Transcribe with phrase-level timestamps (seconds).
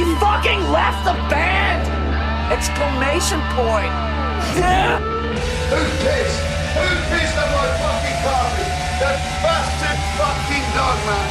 [0.00, 1.84] He fucking left the band!
[2.48, 3.92] Exclamation point!
[4.56, 4.96] Yeah!
[4.96, 6.40] Who pissed?
[6.72, 8.68] Who pissed on my fucking carpet?
[8.96, 11.28] That bastard fucking dog, man.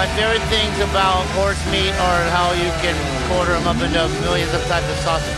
[0.00, 2.96] My favorite things about horse meat are how you can
[3.28, 5.36] quarter them up into millions of types of sausage.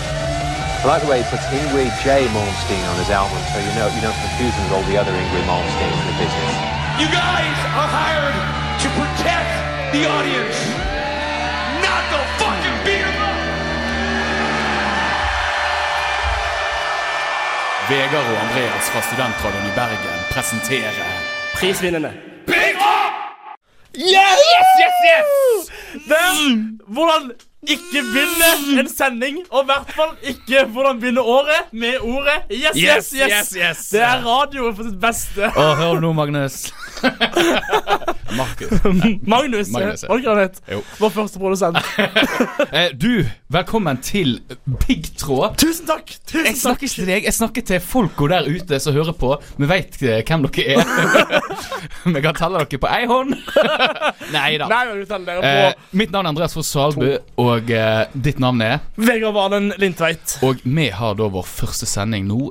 [0.79, 2.31] I like the way he puts Ingrid J.
[2.31, 5.11] Malmsteen on his album, so you know you don't confuse him with all the other
[5.11, 6.55] Ingrid Malmsteens in the business.
[7.03, 8.39] You guys are hired
[8.79, 9.51] to protect
[9.91, 10.78] the audience,
[17.89, 20.97] Vegard og Andreas fra Studentradioen i Bergen presenterer
[21.55, 22.13] Prisvinnende.
[23.97, 25.31] Yes, yes, yes!
[26.09, 26.37] Hvem,
[26.95, 27.31] hvordan
[27.67, 32.77] ikke vinne en sending, og i hvert fall ikke hvordan begynne året med ordet yes,
[32.77, 33.33] yes, yes.
[33.33, 33.89] yes, yes.
[33.91, 35.51] Det er radioen for sitt beste.
[35.51, 36.69] Og hør nå, Magnus?
[38.39, 38.71] Markus.
[39.27, 40.09] Magnus, Magnus, ja.
[40.09, 40.61] var det ikke det han het?
[41.01, 41.79] Vår første produsent.
[42.69, 44.41] Eh, du, velkommen til
[44.83, 45.55] Piggtråd.
[45.59, 46.11] Tusen takk!
[46.29, 46.83] Tusen Jeg snakker takk.
[46.85, 49.31] ikke til deg, jeg snakker til folka der ute som hører på.
[49.57, 51.39] Vi veit hvem dere er.
[52.15, 53.33] Vi kan telle dere på ei hånd.
[54.35, 54.69] Nei da.
[54.69, 57.07] Nei, Eh, på mitt navn er Andreas Foss Salbu,
[57.41, 60.39] og eh, ditt navn er Vegard Valen Lindtveit.
[60.47, 62.51] Og vi har da vår første sending nå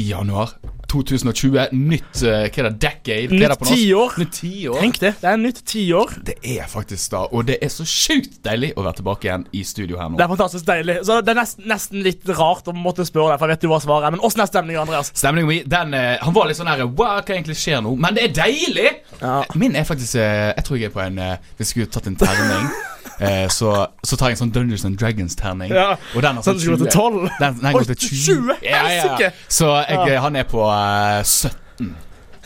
[0.00, 0.54] i januar
[0.92, 1.70] 2020.
[1.72, 3.28] Nytt eh, hva er det, decade?
[3.30, 3.78] Hva er det Nytt på norsk?
[3.80, 4.16] tiår.
[4.20, 4.78] Nytt tiår.
[4.82, 5.12] Tenk det.
[5.22, 6.12] Det er nytt tiår.
[6.28, 9.62] Det er faktisk da, og det er så sjukt deilig å være tilbake igjen i
[9.64, 10.18] studio her nå.
[10.20, 10.98] Det er fantastisk deilig.
[11.08, 13.72] Så det er nesten, nesten litt rart å måtte spørre deg, for jeg vet jo
[13.72, 14.16] hva svaret er.
[14.18, 15.12] Men åssen er stemningen, Andreas?
[15.16, 17.94] Stemningen min, den eh, Han var litt sånn her Hva hva egentlig skjer nå?
[18.00, 18.90] Men det er deilig!
[19.22, 19.38] Ja.
[19.56, 22.08] Min er faktisk eh, Jeg tror jeg er på en eh, Hvis jeg skulle tatt
[22.10, 22.68] en terning,
[23.22, 25.72] eh, så, så tar jeg en sånn Dungeons and Dragons-terning.
[25.74, 25.94] Ja.
[26.12, 27.18] Og den har Sånn at du går til 12?
[27.40, 28.22] Den, den går til 20.
[28.26, 28.62] 20?
[28.66, 29.32] Ja, ja.
[29.48, 31.92] Så jeg, han er på uh, 17.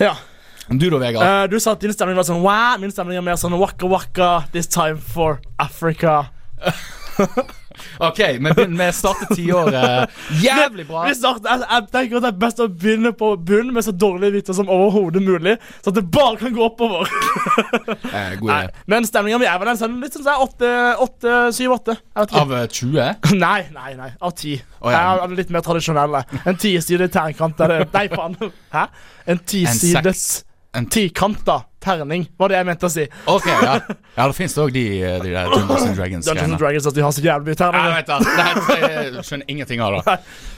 [0.03, 0.15] Ja.
[0.67, 1.23] Du da, Vegard?
[1.23, 3.87] Uh, du sa at din stemning var sånn wow, min stemning er mer sånn waka
[3.91, 6.25] waka, this time for Africa.
[7.99, 10.11] OK, vi vi starter tiåret
[10.43, 11.05] jævlig bra.
[11.09, 13.95] Vi starter, jeg, jeg tenker at Det er best å begynne på bunnen med så
[13.95, 17.09] dårlige viter som overhodet mulig, så at det bare kan gå oppover.
[18.17, 18.85] Eh, god idé.
[18.91, 20.71] men stemninga mi er vel en sånn litt sånn sånn åtte,
[21.03, 21.97] åtte, syv, åtte.
[21.97, 22.43] Jeg vet ikke.
[22.43, 23.39] Av eh, 20?
[23.45, 24.11] Nei, nei, nei.
[24.21, 24.57] Av ti.
[24.81, 25.01] Oh, ja.
[25.01, 26.19] Jeg er litt mer tradisjonell.
[26.47, 28.37] En tisidig ternkant er det Nei, faen.
[28.75, 28.87] Hæ?
[29.33, 30.27] En tisides.
[30.77, 33.07] En tikanta terning, var det jeg mente å si.
[33.31, 33.79] OK, ja.
[34.17, 34.83] Ja, det fins òg de,
[35.21, 36.25] de der Dungeons and Dragons.
[36.25, 37.91] Dungeons and Dragons, at de har så jævlig mye terninger.
[37.91, 38.87] jeg vet det.
[38.87, 40.15] det, jeg skjønner ingenting av det.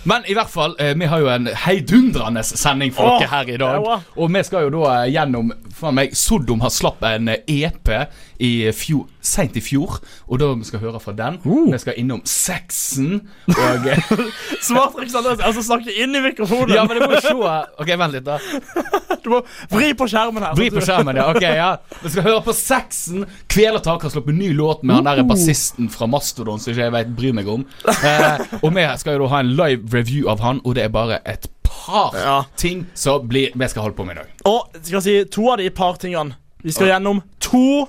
[0.07, 3.59] Men i hvert fall, eh, vi har jo en heidundrende sending for dere her i
[3.59, 3.89] dag.
[4.15, 7.91] Og vi skal jo da eh, gjennom faen meg, Sodom har slapp en eh, EP
[8.39, 11.41] i fjor, seint i fjor, og da vi skal høre fra den.
[11.43, 11.67] Uh.
[11.73, 14.13] Vi skal innom sexen og eh,
[14.69, 15.43] Smart triks, Andreas.
[15.43, 16.77] Altså snakke inn i mikrofonen.
[16.77, 18.39] Ja, men det må jo se OK, vent litt, da.
[19.25, 20.55] Du må vri på skjermen her.
[20.57, 21.27] Vri på skjermen, ja.
[21.33, 21.69] Ok, ja
[22.03, 23.27] Vi skal høre på sexen.
[23.51, 27.13] Kvelertak har sluppet ny låt med han der bassisten fra Mastodon som ikke jeg vet
[27.19, 27.67] bryr meg om.
[27.89, 30.93] Eh, og vi skal jo da ha en live review av han, og det er
[30.95, 32.39] bare et par Ja.
[32.57, 34.33] ting som blir, vi skal holde på med i dag.
[34.49, 36.37] Og skal jeg si to av de par tingene.
[36.65, 37.87] Vi skal gjennom to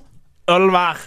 [0.49, 0.97] øl hver.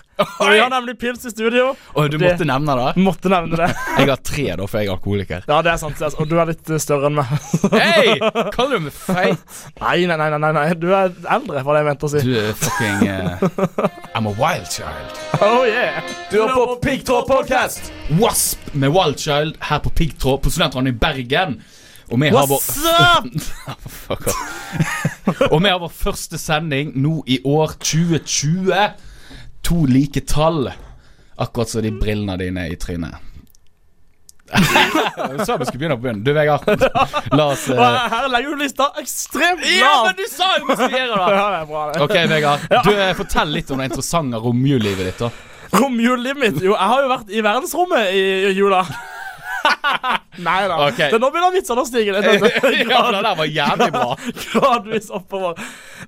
[0.40, 1.72] Og vi har nemlig pils i studio.
[1.94, 3.02] Og du Det- måtte nevne det.
[3.02, 3.68] Måtte nevne det.
[3.98, 5.44] Jeg har tre, da, for jeg er alkoholiker.
[5.48, 6.00] Ja, det er sant.
[6.18, 7.32] Og du er litt eh, større enn meg.
[7.72, 8.16] Hei!
[8.54, 9.58] Kaller du meg feit?
[9.80, 10.64] Nei, nei, nei, nei, nei.
[10.80, 12.24] Du er eldre, var det jeg mente å si.
[12.26, 15.20] Du er fucking uh, I'm a wild child.
[15.40, 16.00] Oh yeah.
[16.32, 17.92] Du er på Piggtråd Podcast!
[18.20, 21.56] Wasp med Wild Child her på Piggtråd på Studentradioen i Bergen.
[22.12, 23.28] Og vi har vår What's up?
[24.06, 24.42] Fuck off.
[25.52, 28.74] Og vi har vår første sending nå i år 2020.
[29.72, 30.70] To like tall.
[31.36, 33.14] Akkurat som de brillene dine i trynet.
[35.46, 36.24] Sa vi skulle begynne på bunnen.
[36.24, 36.60] Du, Vegard.
[37.32, 37.78] La oss eh,
[38.12, 41.36] her legger du lista ekstremt Ja, men du sa jo vi skulle gjøre det!
[41.38, 42.02] Ja, det er bra, det.
[42.04, 42.66] Ok, Vegard.
[42.84, 45.24] Du, eh, Fortell litt om det interessante romjullivet ditt.
[45.24, 46.60] da Romjullivet mitt?
[46.60, 48.82] Jo, jeg har jo vært i verdensrommet i, i jula.
[50.46, 50.76] Nei da.
[50.88, 51.10] Okay.
[51.12, 52.28] Det Nå begynner vitsene å stige litt.
[52.88, 54.18] Ja, det der var jævlig bra.
[54.44, 55.58] Gradvis oppover.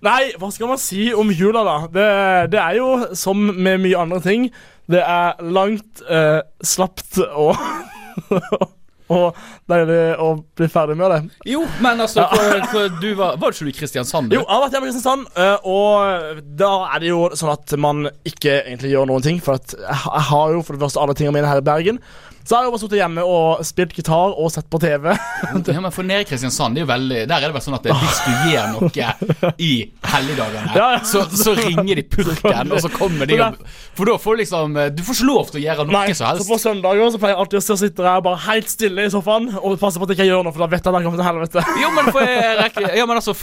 [0.04, 1.78] Nei, hva skal man si om jula, da?
[1.92, 2.06] Det,
[2.54, 2.88] det er jo
[3.18, 4.48] som med mye andre ting.
[4.90, 7.56] Det er langt, eh, slapt og
[9.12, 9.36] Og
[9.68, 11.18] deilig å bli ferdig med det.
[11.50, 14.30] Jo, men altså for, for du var, var ikke du i Kristiansand?
[14.30, 14.38] du?
[14.38, 17.74] Jo, jeg har vært hjemme i Kristiansand, eh, og da er det jo sånn at
[17.84, 19.42] man ikke egentlig gjør noen ting.
[19.44, 22.00] For jeg har jo for det første alle tingene mine her i Bergen.
[22.44, 25.06] Så har jeg bare sittet hjemme og spilt gitar og sett på TV.
[25.74, 27.76] Ja, men for nede i Kristiansand, det er jo veldig, der er det vel sånn
[27.76, 29.70] at hvis du gjør noe i
[30.12, 31.00] helligdagene, Ja, ja.
[31.08, 33.58] så, så ringer de purken, og så kommer de og
[33.96, 36.40] For da får du liksom Du får ikke lov til å gjøre noe Nei, som
[36.40, 39.50] så på søndager så pleier jeg alltid å sitte der bare helt stille i sofaen
[39.60, 41.22] og passe på at jeg ikke gjør noe, for da vet jeg at jeg kommer
[41.22, 41.66] til helvete.
[41.82, 43.36] Jo, men jeg Ja, men altså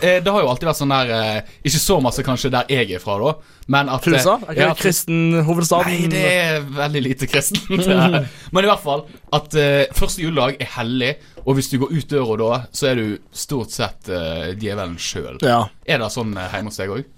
[0.00, 3.02] Det har jo alltid vært sånn der eh, Ikke så masse kanskje der jeg er
[3.02, 4.36] fra, da, men at Tusa?
[4.36, 5.90] Er ikke ja, det kristen hovedstaden?
[5.90, 7.66] Nei, det er veldig lite kristent.
[8.54, 9.02] Men i hvert fall
[9.34, 11.12] at eh, første juledag er hellig,
[11.42, 15.40] og hvis du går ut døra da, så er du stort sett uh, djevelen sjøl.
[15.42, 15.64] Ja.
[15.86, 17.12] Er det sånn eh, hjemme hos deg òg?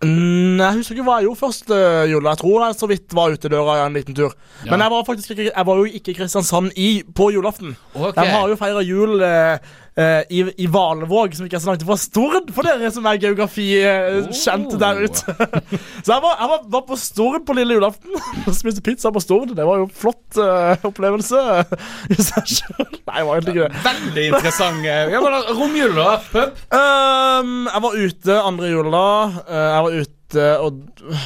[0.00, 1.78] Nei, jeg husker ikke hva jeg gjorde første
[2.08, 2.32] jula.
[2.32, 4.32] Jeg tror jeg så vidt var ute døra en liten tur.
[4.62, 4.70] Ja.
[4.70, 7.74] Men jeg var faktisk ikke, jeg var jo ikke i Kristiansand i, på julaften.
[7.92, 8.16] Okay.
[8.16, 11.84] De har jo feira jul eh, eh, i, i Valevåg, som ikke er så langt
[11.86, 14.78] fra Stord, for dere som er geografi-kjente Oh.
[14.80, 15.34] der ute.
[16.04, 18.14] så jeg var, jeg var, var på Stord på lille julaften
[18.46, 19.54] og spiste pizza på Stord.
[19.56, 21.40] Det var jo en flott eh, opplevelse
[22.14, 22.86] i seg sjøl.
[23.10, 23.82] Nei, det var egentlig ikke det.
[23.88, 24.80] Veldig interessant.
[24.80, 26.10] Romjula, Ja, men da, Romjul, da?
[26.30, 26.62] Pub?
[26.78, 29.04] Ehm, jeg var ute andre jula.
[29.50, 30.80] Jeg var ute og,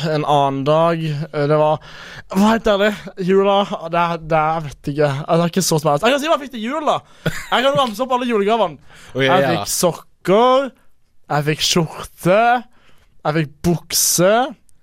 [0.08, 1.02] en annen dag.
[1.04, 1.80] Eh, det var
[2.34, 2.90] helt ærlig,
[3.26, 3.56] jula
[3.92, 5.10] det, er- det Jeg vet ikke.
[5.28, 6.02] Det er ikke så smart.
[6.06, 6.98] Jeg kan si hva jeg fikk til jul, da.
[7.28, 8.78] Jeg kan ramse opp alle julegavene.
[9.14, 9.50] Okay, Jeg ja.
[9.54, 10.70] fikk sokker.
[11.30, 12.40] Jeg fikk skjorte.
[13.24, 14.32] Jeg fikk bukse.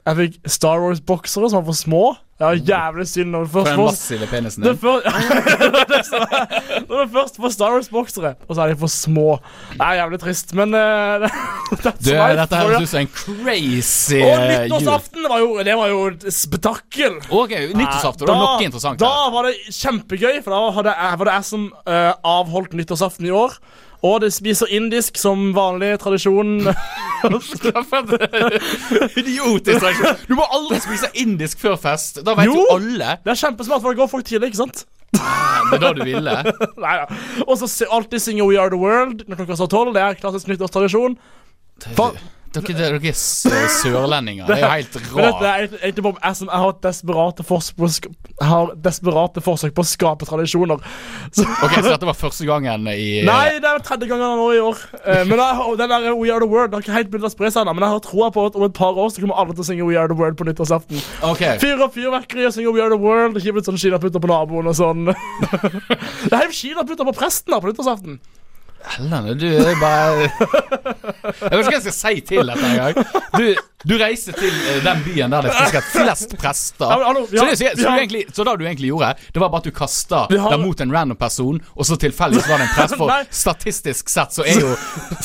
[0.08, 2.04] Jeg fikk Star Wars-boksere som var for små.
[2.42, 3.30] Det var jævlig synd.
[3.36, 4.78] Når det For først den massive penisen din.
[4.82, 5.04] før,
[6.90, 9.36] Når det først får Star Wars-boksere, og så er de for små.
[9.76, 11.28] Det er jævlig trist, men uh,
[11.72, 16.02] Du, dette høres ut som en crazy Og eh, nyttårsaften var jo, det var jo
[16.10, 17.20] et spetakkel.
[17.30, 18.26] Ok, Nyttårsaften.
[18.26, 19.30] Det var noe interessant Da her.
[19.38, 23.36] var det kjempegøy, for da hadde jeg, var det jeg som uh, avholdt nyttårsaften i
[23.38, 23.54] år.
[24.04, 26.56] Og det spiser indisk som vanlig tradisjon.
[29.22, 29.86] Idiotisk.
[30.28, 32.22] Du må aldri spise indisk før fest.
[32.26, 32.56] Da vet Jo.
[32.58, 33.18] jo alle.
[33.22, 34.84] Det er kjempesmart, for det går folk tidlig, ikke sant?
[35.12, 36.36] Det er da du ville.
[36.86, 37.06] Nei da.
[37.46, 39.94] Og så alltid synge We Are The World når klokka står tolv.
[39.98, 41.18] Det er klassisk nyttårstradisjon.
[42.52, 44.48] Dere, dere er sørlendinger.
[44.50, 45.44] Det er jo helt rart.
[45.46, 45.92] jeg
[46.52, 50.82] jeg har desperate forsøk på Jeg har desperate forsøk på å skape tradisjoner.
[51.36, 54.60] Så, Ok, Så dette var første gangen i Nei, det er tredje gangen nå i
[54.60, 54.82] år.
[55.00, 57.54] Eh, men jeg, den der We Are The World har ikke helt begynt å spre
[57.54, 57.78] seg ennå.
[57.78, 59.70] Men jeg har troa på at om et par år så kommer alle til å
[59.70, 61.00] synge We Are The World på nyttårsaften.
[61.32, 61.56] Okay.
[61.64, 63.40] Fyre opp fyrverkeri og synge We Are The World.
[63.40, 65.08] Ikke litt sånn kinaputter på naboen og sånn.
[66.28, 68.20] det er helt kinaputter på presten da på nyttårsaften.
[68.98, 72.96] Helene, du er bare Jeg vet ikke hva jeg skal si til dette engang.
[73.88, 76.86] Du, reiser til eh, den byen der det er flest prester.
[76.86, 79.42] Ja, men hallo, ja, så, det, så, du egentlig, så det du egentlig gjorde, det
[79.42, 82.68] var bare at du kasta det mot en random person, og så tilfeldigvis var det
[82.70, 82.98] en prest.
[83.02, 84.74] For statistisk sett så er jo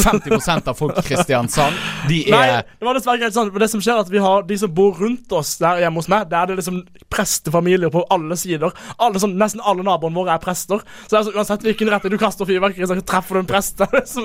[0.05, 1.77] 50% av folk i Kristiansand
[2.09, 3.51] De Nei, er det var dessverre greit sånn.
[3.53, 6.01] Men det som skjer er at vi har de som bor rundt oss der hjemme
[6.01, 6.81] hos meg, der er det liksom
[7.13, 8.73] prestefamilier på alle sider.
[9.03, 10.83] Alle, sånn, nesten alle naboene våre er prester.
[11.09, 13.81] Så er uansett hvilken retning du kaster fyrverkeri, så treffer du en prest.
[14.07, 14.23] Så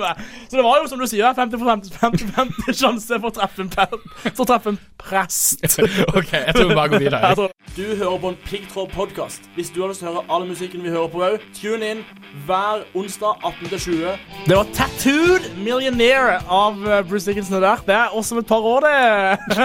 [0.56, 3.64] det var jo som du sier, 50 for 50, 50, 50 sjanse for å treffe
[3.64, 5.64] en, pe- for å treffe en prest.
[6.18, 7.32] Ok, jeg tror vi bare går videre.
[7.72, 9.46] Du hører på en Piggtråd-podkast.
[9.56, 12.02] Hvis du har lyst til å høre all musikken vi hører på òg, tune inn
[12.44, 14.18] hver onsdag 18-20.
[14.44, 17.80] Det var Tattooed Millionaire av eh, Bruce Dickinson der.
[17.86, 19.62] Det er også om et par år, det.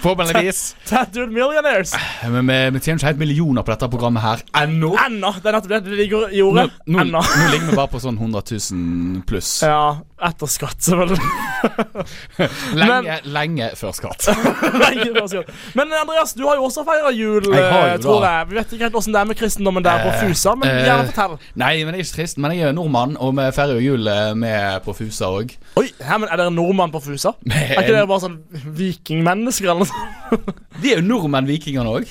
[0.00, 0.62] Forhåpentligvis.
[0.88, 1.92] Tattooed Millionaires.
[2.24, 4.94] Men vi, vi tjener ikke helt millioner på dette programmet her ennå.
[5.04, 5.34] Ennå.
[5.36, 5.82] Det er nettopp det.
[5.90, 6.70] Det ligger i ordet.
[6.86, 7.20] nå, Ennå.
[7.20, 9.52] nå ligger vi bare på sånn 100 000 pluss.
[9.66, 11.18] Ja, etter skatt, selvfølgelig.
[12.80, 14.26] Lenge, lenge før skatt.
[14.82, 15.50] Lenge før skatt.
[15.78, 18.48] Men Andreas, du har jo også feira jul, Jeg har eh, tror jeg.
[18.50, 20.80] Vi vet ikke helt åssen det er med kristendommen der på Eh, Fusa, men eh,
[20.86, 21.36] gjerne fortell.
[21.60, 24.10] Nei, men det er ikke kristen, Men jeg er nordmann, og vi feirer jo jul
[24.10, 25.54] eh, med på Fusa òg.
[25.80, 27.34] Oi, her, men Er dere nordmann på Fusa?
[27.50, 28.38] Er ikke dere bare sånn
[28.80, 30.50] vikingmennesker eller noe sånt?
[30.80, 32.10] De er jo nordmenn, vikingene òg.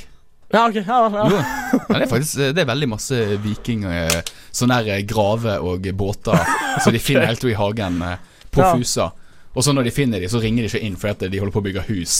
[0.49, 0.75] Ja, ok.
[0.75, 1.25] Ja, ja.
[1.29, 1.37] Jo.
[1.37, 5.89] ja, det er faktisk Det er veldig masse viking eh, Sånne der grave graver og
[5.93, 8.15] båter som de finner helt i hagen eh,
[8.49, 8.63] på.
[8.63, 9.11] Fusa.
[9.53, 11.61] Og så når de finner de, så ringer de ikke inn fordi de holder på
[11.61, 12.15] å bygge hus.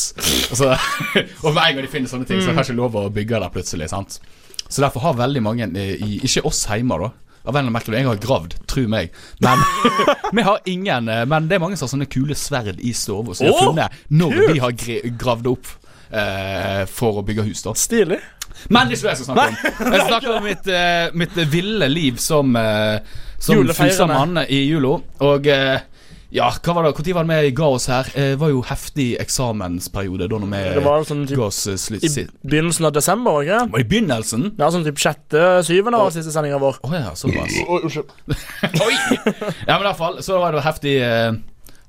[0.52, 0.74] Og, så,
[1.46, 3.54] og hver gang de finner sånne ting, så er det kanskje lov å bygge der
[3.54, 3.90] plutselig.
[3.90, 4.20] sant?
[4.68, 7.12] Så derfor har veldig mange eh, i Ikke oss hjemme, da.
[7.50, 9.14] Av en eller Jeg har gravd, tro meg.
[9.42, 9.62] Men
[10.38, 13.24] vi har ingen eh, Men det er mange som har sånne kule sverd i stua
[13.34, 14.76] som de har funnet når de har
[15.22, 15.72] gravd opp
[16.12, 17.64] eh, for å bygge hus.
[17.66, 18.20] da Stilig.
[18.70, 19.94] men det er ikke det jeg skal snakke om.
[19.94, 23.00] Jeg snakker om mitt, eh, mitt ville liv som, eh,
[23.40, 24.98] som fusamann i jula.
[25.24, 25.80] Og eh,
[26.30, 28.06] ja, hva var det Når var det vi ga oss her?
[28.14, 31.62] Eh, Det var jo heftig eksamensperiode da når vi Det var sånn typ ga oss
[31.72, 32.04] eh, slutt...
[32.06, 33.64] i begynnelsen av desember, ikke?
[33.72, 34.44] Var det i begynnelsen?
[34.60, 36.78] Ja, sånn typ sjette-syvende av siste sendinga vår.
[36.86, 37.56] Å ja, såpass.
[37.66, 38.14] Oi, unnskyld.
[38.86, 38.94] Oi!
[39.66, 41.32] Ja, men i hvert fall så var det heftig, eh,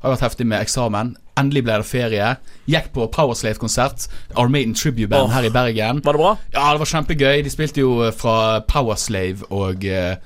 [0.01, 1.13] Har vært heftig med eksamen.
[1.41, 2.29] Endelig ble det ferie.
[2.71, 4.07] Gikk på Powerslave-konsert.
[4.41, 6.01] Armaden Tribute Band oh, her i Bergen.
[6.05, 6.33] Var det bra?
[6.55, 7.43] Ja, det var kjempegøy.
[7.45, 10.17] De spilte jo eh, fra Powerslave og uh,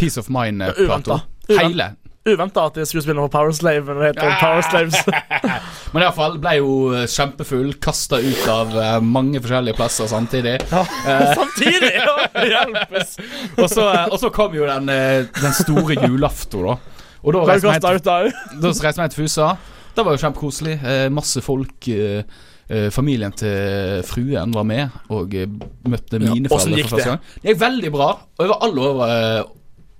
[0.00, 1.22] Peace of Mind-plata.
[1.52, 1.92] Hele.
[2.28, 4.98] Uventa at de skulle spille på Power Slave når det heter Power Slaves.
[5.94, 6.74] Men iallfall ble jo
[7.08, 7.70] kjempefull.
[7.80, 8.76] Kasta ut av
[9.06, 10.58] mange forskjellige plasser samtidig.
[11.38, 11.94] Samtidig!
[11.94, 12.18] Ja,
[12.50, 13.16] hjelpes!
[13.62, 16.97] Og så, og så kom jo den, den store julaften, da.
[17.24, 19.48] Og da reiste vi til Fusa.
[19.96, 20.76] Det var jo kjempekoselig.
[20.86, 21.88] Eh, masse folk.
[21.90, 22.22] Eh,
[22.68, 25.48] eh, familien til fruen var med og eh,
[25.88, 27.22] møtte Ja, mine hvordan foreldre for første gang.
[27.42, 28.08] Det gikk veldig bra.
[28.38, 29.42] Over all over eh,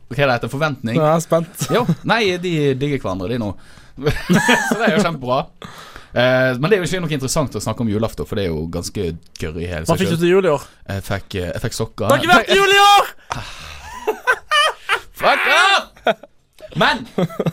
[0.09, 0.53] Hva det heter?
[0.53, 0.97] Forventning.
[1.01, 1.67] Ja, jeg er spent.
[1.77, 3.53] Jo, nei, de digger hverandre, de nå.
[3.99, 5.43] så det er jo kjempebra.
[6.15, 8.55] Eh, men det er jo ikke noe interessant å snakke om julaften, for det er
[8.55, 9.11] jo ganske
[9.43, 10.65] gørr i hele Hva fikk du til jul i år?
[10.89, 12.07] Jeg fikk, eh, jeg fikk sokker.
[12.07, 13.13] Det har ikke vært jul i år!
[15.19, 16.29] Fuck up!
[16.79, 17.05] Men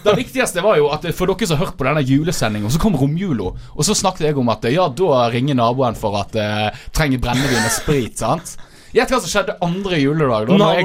[0.06, 2.96] det viktigste var jo at for dere som har hørt på denne julesendingen, så kom
[3.00, 7.20] romjula, og så snakket jeg om at ja, da ringer naboen for at uh, trenger
[7.24, 8.56] brennevin og sprit, sant?
[8.96, 10.46] Gjett hva som skjedde andre juledag.
[10.48, 10.84] Da, når jeg-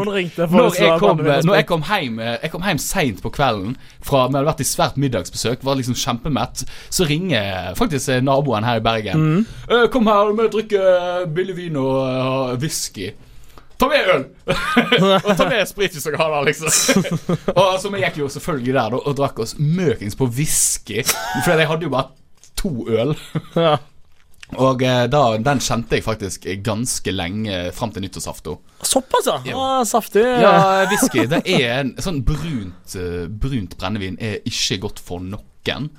[0.51, 4.25] når jeg, kom, når jeg kom hjem eh, Jeg kom hjem seint på kvelden fra
[4.27, 6.65] Vi hadde vært i svært middagsbesøk, var liksom kjempemett.
[6.91, 9.15] Så ringer faktisk eh, naboen her i Bergen.
[9.15, 9.47] Mm.
[9.71, 10.83] «Eh, 'Kom her, vi drikke
[11.37, 13.13] billig vin og whisky'.
[13.81, 14.25] Ta med øl!
[15.25, 17.05] og ta med sprit hvis dere har det, liksom.
[17.59, 21.01] og så vi gikk jo selvfølgelig der og, og drakk oss møkings på whisky.
[21.47, 22.11] For jeg hadde jo bare
[22.61, 23.15] to øl.
[24.59, 28.59] Og eh, da, den kjente jeg faktisk ganske lenge fram til nyttårsaften.
[28.83, 29.57] Såpass, ja.
[29.57, 30.25] Ah, saftig.
[30.43, 30.55] Ja,
[30.91, 35.91] whisky det er en sånn brunt, eh, brunt brennevin er ikke godt for noen.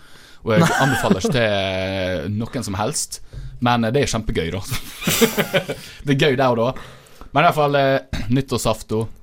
[0.42, 3.22] Og jeg anbefaler ikke til noen som helst.
[3.64, 4.62] Men eh, det er kjempegøy, da.
[6.06, 6.90] det er gøy der og da.
[7.32, 9.18] Men i hvert fall eh, nyttårsaften.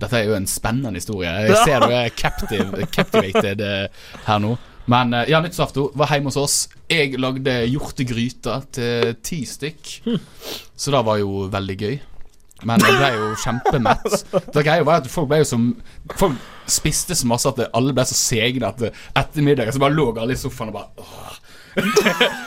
[0.00, 1.30] Dette er jo en spennende historie.
[1.46, 4.56] Jeg ser du er captive, captivated eh, her nå.
[4.90, 6.58] Men eh, ja, nyttårsaften var hjemme hos oss.
[6.90, 9.94] Jeg lagde hjortegryte til ti stykk.
[10.76, 11.96] Så det var jo veldig gøy.
[12.66, 14.20] Men jeg ble jo kjempemett.
[14.54, 15.66] Det greia var at folk ble jo som
[16.16, 20.08] Folk spiste så masse at alle ble så segne at etter middagen så bare lå
[20.18, 21.35] alle i sofaen og bare åh.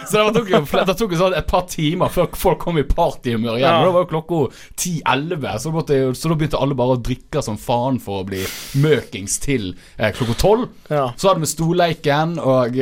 [0.09, 2.85] Så det tok jo det tok jo sånn et par timer før folk kom i
[2.87, 3.67] partyhumør igjen.
[3.67, 3.83] Ja.
[3.85, 4.39] Da var jo klokka
[4.79, 5.73] 10-11, så,
[6.17, 8.41] så da begynte alle bare å drikke som faen for å bli
[8.81, 10.65] møkings til eh, klokka 12.
[10.89, 11.05] Ja.
[11.15, 12.79] Så hadde vi storleiken og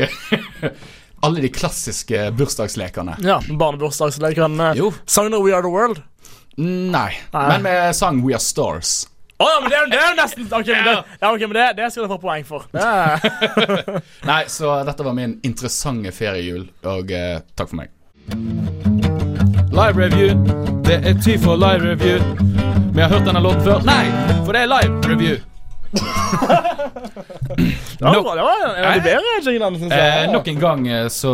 [1.27, 3.17] alle de klassiske bursdagslekene.
[3.25, 4.71] Ja, Barnebursdagslekene.
[5.09, 6.01] Sang dere We Are The World?
[6.57, 7.11] Nei.
[7.33, 7.45] Nei.
[7.51, 9.03] Men vi sang We Are Stars.
[9.37, 11.57] Å ja, men det er, det er jo nesten Ok, men, det, ja, ok, men
[11.59, 12.65] det, det skal du få poeng for.
[14.31, 17.93] Nei, så dette var min interessante feriejul, og eh, takk for meg.
[19.77, 20.33] Live review.
[20.87, 22.17] Det er tid for live review.
[22.95, 23.85] Vi har hørt denne låten før.
[23.85, 24.09] Nei,
[24.41, 25.37] for det er live review.
[27.97, 30.23] det var, bra, det var en av de bedre jinglene, syns jeg.
[30.23, 31.33] Eh, nok en gang eh, så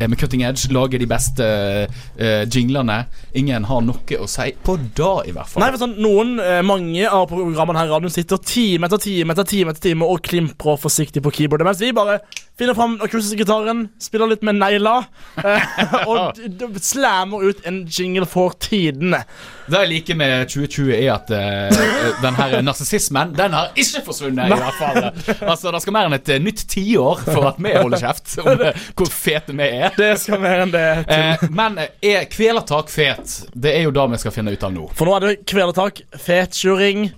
[0.00, 0.70] er vi Cutting Edge.
[0.72, 1.46] Lager de beste
[1.86, 3.02] uh, jinglene.
[3.36, 5.64] Ingen har noe å si på da, i hvert fall.
[5.64, 9.34] Nei, for sånn, noen, eh, Mange av programmene her i radioen sitter time etter time
[9.34, 12.20] etter time etter time og klimprer forsiktig på keyboardet, mens vi bare
[12.60, 15.06] finner fram akustisk-gitaren, spiller litt med negler
[15.40, 16.40] eh, og
[16.84, 19.22] slammer ut en jingle for tidene.
[19.70, 24.50] Det jeg liker med 2020, er at uh, den her narsissismen, den har ikke forsvunnet,
[24.50, 24.98] i hvert fall.
[25.46, 28.64] Altså, Det skal mer enn et eh, nytt tiår for at vi holder kjeft om
[28.66, 29.89] eh, hvor fete vi er.
[29.98, 31.26] Det skal mer enn det til.
[31.26, 33.36] Eh, men eh, er kvelertak fet?
[33.54, 34.88] Det er jo det vi skal finne ut av nå.
[34.96, 37.10] For nå er det Kvelertak, fetkjøring,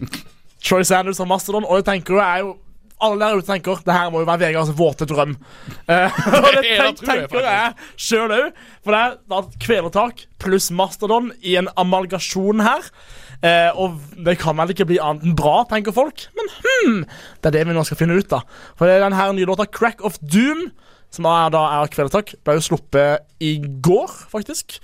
[0.63, 2.53] Troy Sanders og Mastodon, og jeg tenker jo er jo
[3.03, 5.35] alle der ute tenker det her må jo være Vegards våte drøm.
[5.91, 8.63] Eh, og det tenk, tenker jeg sjøl òg.
[8.85, 9.03] For det
[9.39, 12.87] er Kvelertak pluss Mastodon i en amalgasjon her.
[13.43, 16.29] Eh, og det kan vel ikke bli annet enn bra, tenker folk.
[16.39, 17.01] Men hm,
[17.43, 18.43] det er det vi nå skal finne ut, da.
[18.79, 20.69] For det er den her nye låta Crack of Doom,
[21.13, 23.55] som er, da er Kvelertak, ble jo sluppet i
[23.85, 24.79] går, faktisk.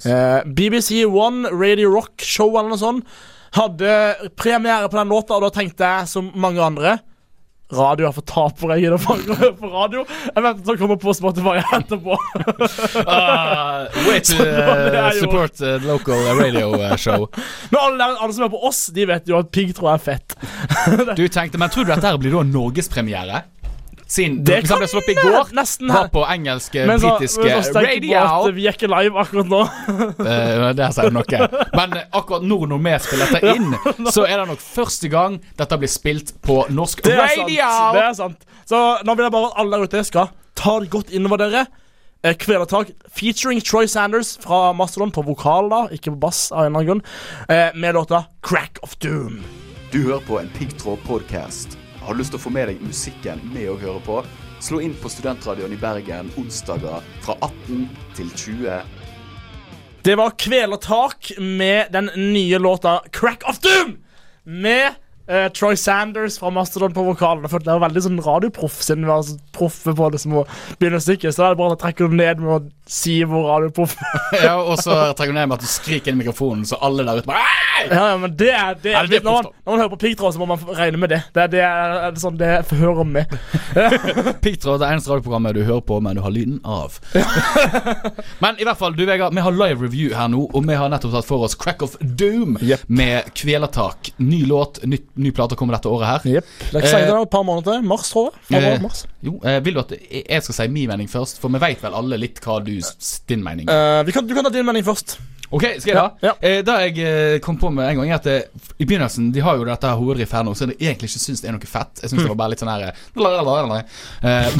[0.00, 3.16] Eh, BBC One Radio Rock Show eller noe sånt
[3.54, 3.90] hadde
[4.34, 6.96] premiere på den låta, og da tenkte jeg, som mange andre
[7.74, 8.76] Radio er for tapere.
[8.76, 9.18] Jeg gidder for,
[9.60, 10.02] for radio.
[10.28, 12.18] Jeg venter til å komme på Spotify etterpå.
[13.00, 17.24] uh, way to jo- support eh, local radio eh, show.
[17.72, 20.36] Men alle, alle som er på oss, de vet jo at piggtråd er fett.
[21.16, 23.42] Du tenkte, Men tror du dette blir da norgespremiere?
[24.06, 27.62] Siden Det han ble sluppet i går, nesten var på engelske, Men så, britiske men
[27.64, 28.48] så jeg på radio.
[28.48, 29.60] at vi er ikke live akkurat nå.
[29.64, 31.48] uh, der sier du noe.
[31.78, 33.72] Men eh, akkurat nå når vi spiller dette inn,
[34.14, 37.48] så er det nok første gang dette blir spilt på norsk Det radio.
[37.56, 37.96] sant.
[37.96, 38.44] Det er sant.
[38.68, 41.64] Så nå vil jeg bare at alle der ute skal ta det godt innover dere.
[42.24, 46.70] Eh, Kvelertak featuring Troy Sanders fra Mastodon på vokal, da, ikke på bass, av en
[46.72, 47.02] eller annen grunn,
[47.48, 49.42] eh, med låta Crack of Doom.
[49.92, 51.76] Du hører på en Piggtråd podcast.
[52.04, 54.18] Har du lyst til å få med deg musikken med å høre på?
[54.60, 57.86] Slå inn på Studentradioen i Bergen onsdager fra 18
[58.18, 58.82] til 20.
[60.04, 63.96] Det var Kvelertak med den nye låta 'Crack of Doom'
[64.44, 67.48] med eh, Troy Sanders fra Mastodon på vokalen.
[67.48, 70.46] For Det var veldig sånn radioproff, siden vi var så proffe på det som å
[70.78, 71.34] begynne stykket.
[71.34, 73.94] Så da er det bare å trekke det ned med å si hvor radioproff
[74.44, 77.06] Ja, og så trekker du ned med at du skriker inn i mikrofonen, så alle
[77.06, 77.44] der ute bare
[77.88, 80.00] Ja, ja, men det er, det er, det er når, man, når man hører på
[80.04, 81.20] Piggtråd, så må man regne med det.
[81.34, 83.34] Det er, det er, er det sånn det hører med.
[84.44, 87.00] Piggtråd er det eneste radioprogrammet du hører på, men du har lyden av.
[88.44, 90.92] men i hvert fall, du Vegard, vi har live review her nå, og vi har
[90.92, 94.14] nettopp tatt for oss Crack of Doom med Kvelertak.
[94.22, 96.24] Ny låt, ny, ny plate kommer dette året her.
[96.38, 96.54] Yep.
[96.74, 97.86] Like eh, et par måneder til.
[97.86, 98.62] Mars, tror jeg.
[98.62, 99.04] Eh, mars.
[99.22, 101.38] jo, eh, vil du at jeg skal si min mening først?
[101.42, 102.74] For vi vet vel alle litt hva du
[103.28, 104.10] din mening er.
[104.14, 105.18] Kan, du kan ta din mening først.
[105.54, 106.06] Ok, skal jeg da?
[106.24, 106.34] Ja, ja.
[106.40, 108.38] Eh, det jeg eh, kom på med en gang, er at det,
[108.80, 111.44] i begynnelsen De har jo dette her hovedriff her nå, så jeg egentlig ikke syns
[111.44, 112.02] det er noe fett.
[112.02, 112.82] Jeg syns det var bare litt sånn her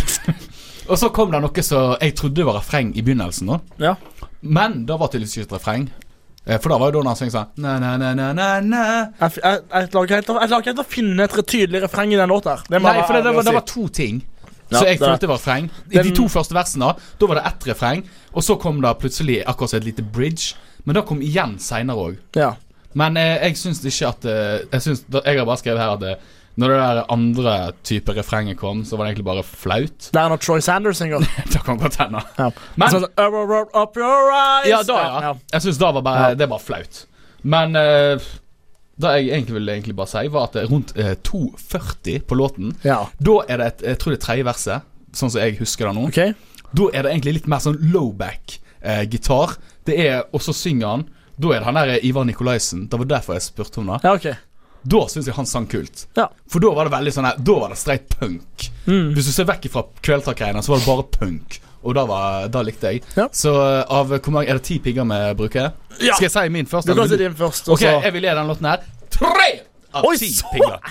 [0.91, 3.95] Og så kom det noe som jeg trodde var refreng i begynnelsen, nå Ja.
[4.43, 5.87] men det var tydeligvis ikke et refreng.
[6.47, 7.51] Eh, For da var jo da han sa sånn.
[9.55, 12.59] Jeg, klarer ikke helt å- finne et tydelig refreng i den låta.
[12.69, 14.23] Nei, for det, det, var, det var to ting
[14.71, 15.71] Ja, Så jeg følte det- var refreng.
[15.93, 19.43] I de to første versene Da var det ett refreng, og så kom det plutselig
[19.45, 20.55] akkurat som et lite bridge.
[20.85, 22.17] Men det kom igjen seinere òg.
[22.37, 22.55] Ja.
[22.95, 26.03] Men eh, jeg syns ikke at eh, Jeg synes, Jeg har bare skrevet her at
[26.03, 26.17] eh,
[26.61, 30.11] når det der andre type refrenget kom, så var det egentlig bare flaut.
[30.13, 31.25] Det er når Troy Sanders synger.
[31.53, 32.23] det kan godt hende.
[32.39, 32.51] Ja.
[32.77, 34.71] Men- så, up, your eyes.
[34.71, 35.35] Ja, da, ja.
[35.53, 36.35] Jeg syns da Ja.
[36.35, 37.07] Det var flaut.
[37.43, 38.23] Men uh,
[38.97, 42.39] det jeg egentlig ville egentlig bare si, var at det er rundt eh, 2,40 på
[42.39, 43.01] låten Ja.
[43.19, 45.95] Da er det et, jeg tror det er tredje verset, sånn som jeg husker det
[45.97, 46.07] nå.
[46.13, 46.35] Okay.
[46.75, 49.57] Da er det egentlig litt mer sånn lowback-gitar.
[49.87, 51.07] det er, og så synger han.
[51.37, 52.87] Da er det han der Ivar Nikolaisen.
[52.89, 54.01] Det var derfor jeg spurte om det.
[54.07, 54.31] Ja, ok.
[54.85, 56.07] Da syns jeg han sang kult.
[56.19, 56.27] Ja.
[56.51, 58.67] For da var det veldig sånn her Da var det streit punk.
[58.85, 59.15] Mm.
[59.17, 61.59] Hvis du ser vekk fra Kvelertak-greiene, så var det bare punk.
[61.85, 63.03] Og da, var, da likte jeg.
[63.17, 63.27] Ja.
[63.33, 65.73] Så uh, av hvor mange Er det ti pigger vi bruker?
[66.01, 66.17] Ja.
[66.17, 66.89] Skal jeg si min først?
[66.89, 67.69] Du kan si din først.
[67.73, 69.51] Ok, så- jeg vil gi den låten her tre
[69.95, 70.81] av Oi, ti så- pigger.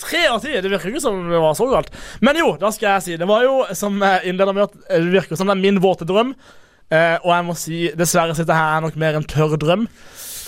[0.00, 0.54] Tre av ti.
[0.64, 1.90] Det virker ikke som det var så galt.
[2.24, 3.16] Men jo, da skal jeg si.
[3.20, 6.06] Det var jo, som jeg innleder med, at det virker som det er min våte
[6.08, 6.30] drøm.
[6.88, 9.84] Eh, og jeg må si, dessverre sitter her er nok mer en tørr drøm.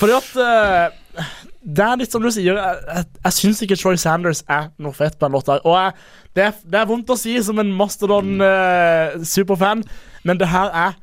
[0.00, 1.26] Fordi at eh,
[1.62, 4.95] Det er litt som du sier, jeg, jeg, jeg syns ikke Troy Sanders er noe
[4.97, 5.61] fett på den låta.
[5.62, 5.92] Og jeg,
[6.35, 9.85] det, er, det er vondt å si som en Mastodon-superfan,
[10.26, 10.97] men det her er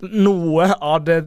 [0.00, 1.20] noe av det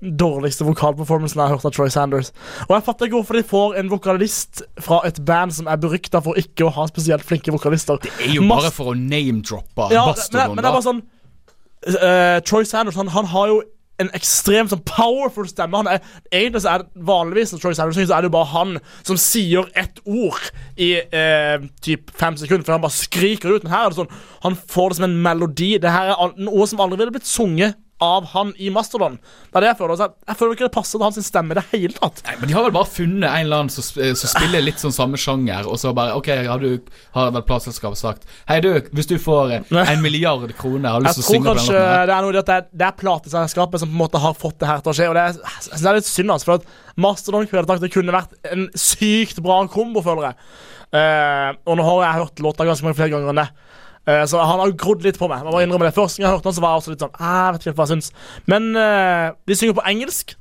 [0.00, 2.30] dårligste vokalperformancen jeg har hørt av Troy Sanders.
[2.68, 6.22] Og jeg fatter ikke hvorfor de får en vokalist fra et band som er berykta
[6.24, 8.00] for ikke å ha spesielt flinke vokalister.
[8.00, 10.88] Det er jo Mas- bare for å name-droppe ja, men, Bastodon, men det er bare
[10.88, 11.02] sånn
[11.90, 13.60] uh, Troy Sanders han, han har jo
[14.00, 15.82] en ekstremt sånn powerful stemme.
[15.82, 16.00] Han er,
[16.32, 19.20] egentlig så er det vanligvis Troy Sanders synger, så er det jo bare han som
[19.20, 23.66] sier ett ord i eh, typ fem sekunder, for han bare skriker ut.
[23.66, 25.74] Men her er det sånn Han får det som en melodi.
[25.80, 29.18] Det her er noe som aldri ville blitt sunget av han i Mastodon.
[29.50, 29.98] Det er det jeg føler.
[29.98, 32.22] Så jeg, føler ikke det passer til hans stemme i det hele tatt.
[32.26, 34.94] Nei, men De har vel bare funnet en eller annen som, som spiller litt sånn
[34.96, 39.10] samme sjanger, og så bare OK, har, du, har vel plateselskapet sagt Hei, du, hvis
[39.10, 42.08] du får eh, en milliard kroner, har du lyst til å synge på den låten?
[42.10, 44.70] det er noe det er, det er plateselskapet som på en måte har fått det
[44.70, 45.08] her til å skje.
[45.10, 47.92] Og det er, jeg synes det er litt synd, altså, for at Mastodon Kvelertak det
[47.94, 50.40] kunne vært en sykt bra kombo, føler jeg.
[50.90, 53.50] Uh, og nå har jeg hørt låta ganske mange flere ganger enn det.
[54.10, 55.44] Eh, så han har jo grodd litt på meg.
[55.46, 57.14] Man må innrømme det Første gang jeg hørte han, så var jeg også litt sånn
[57.20, 58.10] «Ah, Jeg vet ikke hva jeg syns.
[58.50, 60.34] Men eh, de synger på engelsk.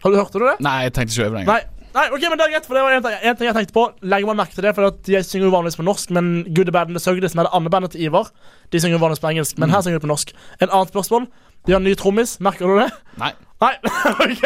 [0.00, 0.56] Har du Hørte du det?
[0.64, 1.68] Nei, jeg tenkte ikke over det engang.
[1.90, 2.04] Nei.
[2.14, 3.84] Ok, men det er greit, for det var en, ting- en ting jeg tenkte på.
[4.06, 6.92] Legger man merke til det, for de synger jo vanligvis på norsk, men Good Bad
[6.92, 8.30] and the Sugly, som er det andre bandet til Ivar,
[8.70, 10.30] de synger jo vanligvis på engelsk, men her synger de på norsk.
[10.62, 11.26] En annet spørsmål.
[11.66, 12.86] De har ny trommis, merker du det?
[13.20, 13.32] Nei.
[13.60, 13.72] Nei,
[14.24, 14.44] ok.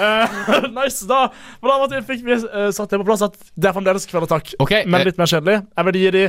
[0.00, 1.26] Uh, nice, da
[1.60, 4.86] For da fikk vi uh, satt det på plass at det er fremdeles Kvelertak, okay,
[4.88, 5.58] men eh, litt mer kjedelig.
[5.76, 6.22] Jeg vil gi de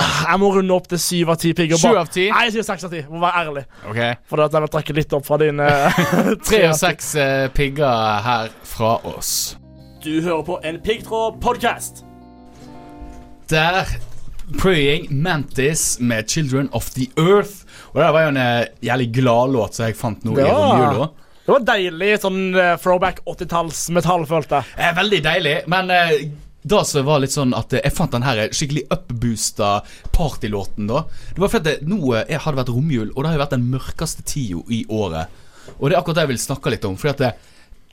[0.00, 1.76] Jeg må runde opp til syv av ti pigger.
[1.76, 2.28] Sju av ti?
[2.32, 3.02] Nei, jeg sier seks av ti.
[3.12, 3.64] Må være ærlig.
[3.90, 3.98] Ok
[4.30, 5.66] For at jeg vil trekke litt opp fra dine
[6.48, 9.32] Tre og seks eh, pigger her fra oss.
[10.02, 12.02] Du hører på en piggtråd-podkast.
[13.52, 13.84] Der
[14.58, 17.62] Praying Mantis med Children of the Earth.
[17.92, 20.54] Og det var jo en eh, jævlig gladlåt som jeg fant nå i Ja.
[20.56, 21.10] romjula.
[21.42, 24.76] Det var deilig sånn eh, throwback 80-talls-metall, følte jeg.
[24.78, 26.12] Eh, veldig deilig, men eh,
[26.62, 29.70] det som var litt sånn at eh, jeg fant den her skikkelig upboosta
[30.14, 31.04] partylåten da.
[31.34, 34.26] Det var fordi nå har det vært romjul, og det har jo vært den mørkeste
[34.26, 35.40] tida i året.
[35.78, 36.94] Og det er akkurat det jeg vil snakke litt om.
[36.98, 37.32] Fordi at det,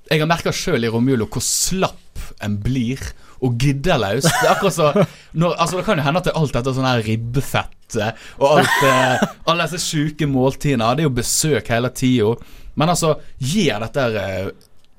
[0.09, 3.01] jeg har merka sjøl i romjula hvor slapp en blir,
[3.45, 4.25] og giddeløs.
[4.27, 4.87] Det er akkurat så
[5.31, 8.25] når, Altså Det kan jo hende at det er alt dette sånn her ribbefett eh,
[8.39, 10.89] og alt eh, alle disse sjuke måltidene.
[10.97, 12.33] Det er jo besøk hele tida.
[12.79, 14.49] Men altså, gir dette eh,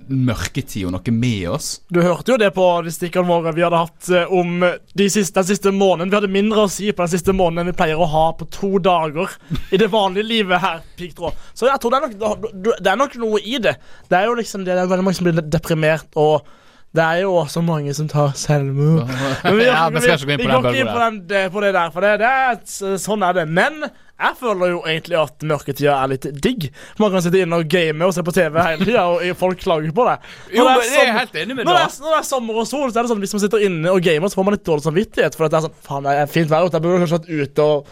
[0.09, 1.69] mørketid og noe med oss.
[1.93, 5.37] Du hørte jo det på de stikkene våre vi hadde hatt eh, om de siste,
[5.41, 6.11] den siste måneden.
[6.13, 8.49] Vi hadde mindre å si på den siste måneden enn vi pleier å ha på
[8.53, 9.35] to dager
[9.71, 10.81] i det vanlige livet her.
[10.99, 11.37] Pigtråd.
[11.55, 12.49] Så jeg tror det er, nok,
[12.81, 13.77] det er nok noe i det.
[14.11, 16.49] Det er jo liksom det, det er veldig mange som blir deprimert, og
[16.97, 19.07] det er jo også mange som tar selvmord.
[19.45, 21.93] Men vi, Ja, vi på vi går ikke inn på, den, det, på det der,
[21.95, 23.47] for det, det er, sånn er det.
[23.47, 23.85] Men
[24.21, 26.67] jeg føler jo egentlig at mørketida er litt digg.
[27.01, 29.95] Man kan sitte inne og game og se på TV hele tida, og folk klager
[29.97, 30.19] på det.
[30.55, 32.15] Jo, Når men det det er jeg sommer- helt enig med når det, er, når
[32.15, 34.29] det er sommer og sol, så er det sånn hvis man sitter inne og gamer,
[34.29, 35.35] så får man litt dårlig samvittighet.
[35.41, 36.77] For det er sånn Faen, det er fint vær ute.
[36.79, 37.91] Jeg burde kanskje vært ute og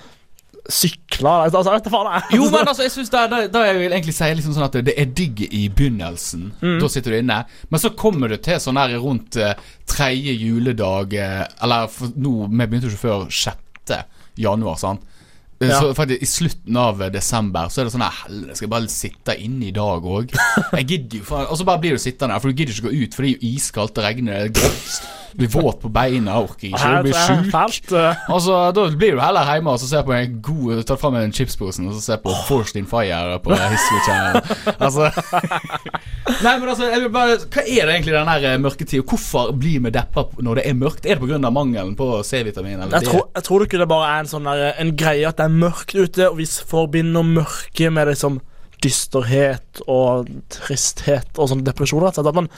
[0.68, 1.32] sykla.
[1.46, 2.38] Altså, vet du faen, jeg.
[2.38, 4.76] Jo, men altså, jeg synes det, da, det jeg vil egentlig si liksom sånn at
[4.84, 6.42] det er digg i begynnelsen.
[6.82, 7.38] Da sitter du inne.
[7.72, 9.54] Men så kommer du til sånn her rundt eh,
[9.88, 13.96] tredje juledag eh, Eller for, nå, vi begynte jo ikke før 6.
[14.44, 15.06] januar, sant.
[15.58, 15.80] Ja.
[15.80, 19.34] Så faktisk I slutten av desember Så er det sånn Helvete, skal jeg bare sitte
[19.42, 20.30] inne i dag òg?
[20.78, 22.92] Jeg gidder jo faen Og så bare blir du sittende her, for du gidder ikke
[22.92, 25.00] gå ut, for det er jo iskaldt, og regner, er grått.
[25.36, 27.92] Blir våt på beina, orker ikke, blir sjuk.
[27.92, 28.22] eh.
[28.28, 31.32] Altså, Da blir du heller hjemme og så ser på en god Tar fram en
[31.32, 34.42] chipsposen og så ser på Forced in Fire på History Channel.
[34.78, 35.10] Altså
[36.44, 39.04] Nei, men altså, jeg vil bare Hva er det egentlig den her mørketida?
[39.08, 41.06] Hvorfor blir vi deppa når det er mørkt?
[41.06, 41.50] Er det pga.
[41.50, 42.84] mangelen på C-vitamin?
[42.92, 45.48] Jeg tror, jeg tror ikke det bare er en sånn der, en greie at det
[45.48, 48.40] er mørkt ute, og vi forbinder mørket med liksom
[48.84, 52.02] dysterhet og tristhet og sånn depresjon.
[52.04, 52.30] rett og slett.
[52.30, 52.48] At man,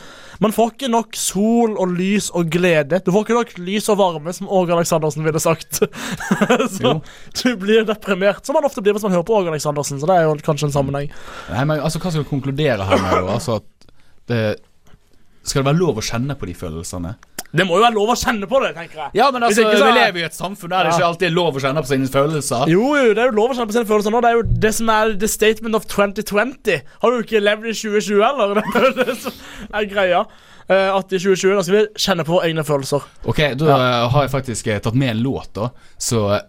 [0.44, 3.00] man får ikke nok sol og lys og glede.
[3.04, 5.82] Du får ikke nok lys og varme, som Åge Aleksandersen ville sagt.
[6.76, 6.94] så
[7.42, 10.00] du blir deprimert, som man ofte blir hvis man hører på Åge Aleksandersen.
[10.00, 11.12] Så det er jo kanskje en sammenheng.
[11.50, 13.30] Nei, men altså, Hva skal du konkludere her med?
[13.30, 13.60] Altså
[14.30, 14.60] det
[15.42, 17.16] Skal det være lov å kjenne på de følelsene?
[17.50, 19.10] Det må jo være lov å kjenne på det, tenker jeg.
[19.18, 21.34] Ja, men altså, så vi er- lever i et samfunn der det ikke alltid er
[21.34, 22.68] lov å kjenne på sine følelser.
[22.70, 24.20] Jo, jo, det er jo lov å kjenne på sine følelser nå.
[24.22, 26.78] Det er jo det som er the statement of 2020.
[27.02, 28.62] Har du ikke levd i 2020 heller?
[28.74, 29.32] Det er det som
[29.74, 30.22] er greia.
[30.70, 33.02] Eh, at i 2020 da skal vi kjenne på egne følelser.
[33.26, 34.08] Ok, da ja.
[34.12, 35.72] har jeg faktisk eh, tatt med en låt, da.
[35.98, 36.44] Så eh,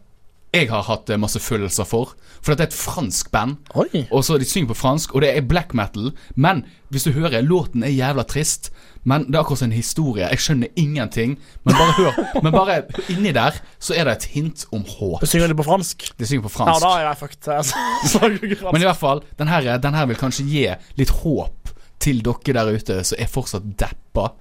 [0.52, 2.12] jeg har hatt eh, masse følelser for.
[2.42, 3.60] For dette er et fransk band.
[3.80, 4.06] Oi.
[4.12, 6.12] Og så De synger på fransk, og det er black metal.
[6.36, 8.72] Men hvis du hører, låten er jævla trist.
[9.08, 10.28] Men det er akkurat en historie.
[10.28, 11.38] Jeg skjønner ingenting.
[11.64, 12.20] Men bare hør.
[12.44, 15.24] Men bare inni der så er det et hint om håp.
[15.26, 16.12] Synger de på fransk?
[16.20, 16.84] De synger på fransk.
[16.84, 18.68] Ja, da er jeg fucked.
[18.68, 20.68] Men i hvert fall, den her, den her vil kanskje gi
[21.00, 24.34] litt håp til dere der ute som er fortsatt deppa.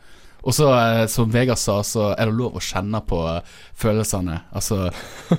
[0.43, 3.43] Og så, eh, som Vegard sa, så er det lov å kjenne på eh,
[3.77, 4.39] følelsene.
[4.57, 4.87] Altså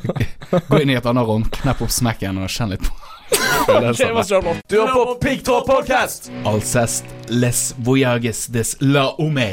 [0.69, 2.93] Gå inn i et annet rom, knepp opp smekken og kjenn litt på
[3.69, 4.57] følelsene.
[4.69, 6.29] Du er på Piggtråd Podcast!
[6.45, 9.49] Alcest les voyages des la ome.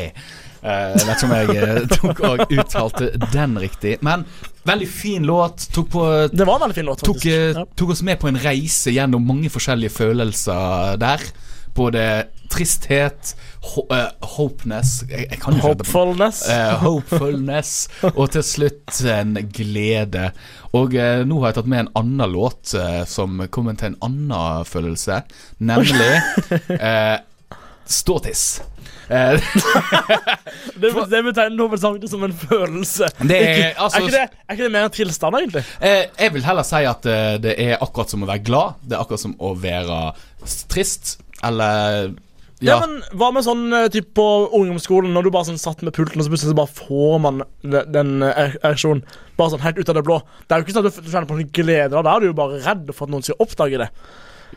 [0.58, 3.96] Eh, jeg vet ikke om jeg tok og uttalte den riktig.
[4.04, 4.26] Men
[4.68, 5.68] veldig fin låt.
[5.72, 7.64] Tok, på, Det var en veldig fin låt, tok, Ja.
[7.78, 11.24] tok oss med på en reise gjennom mange forskjellige følelser der.
[11.78, 12.02] Både
[12.52, 13.34] tristhet,
[13.72, 16.42] ho uh, hopeness jeg, jeg Hopefulness.
[16.48, 17.72] Uh, hopefulness
[18.14, 20.30] og til slutt en glede.
[20.72, 24.00] Og uh, nå har jeg tatt med en annen låt eh, som kommer til en
[24.04, 25.22] annen følelse,
[25.64, 26.10] nemlig
[26.78, 27.16] eh,
[27.88, 28.60] ståtiss.
[29.08, 29.40] Eh,
[30.78, 33.08] Det, det betegner hovedsakelig som en følelse.
[33.18, 35.64] Det er, altså- er, ikke det, er ikke det mer en tilstand, egentlig?
[35.80, 38.78] eh, jeg vil heller si at eh, det er akkurat som å være glad.
[38.84, 39.98] Det er akkurat som å være
[40.70, 41.16] trist.
[41.44, 42.12] Eller
[42.60, 42.86] Ja, Ja.
[42.86, 46.18] men Hva med sånn eh, typ på ungdomsskolen, når du bare sånn satt med pulten,
[46.18, 49.02] og så plutselig så bare får man de- den eh, ereksjonen
[49.36, 50.20] bare sånn helt ut av det blå?
[50.48, 52.26] Det er jo ikke sånn at du kjenner på noen glede, da Da er du
[52.26, 53.90] jo bare redd for at noen skal oppdage det.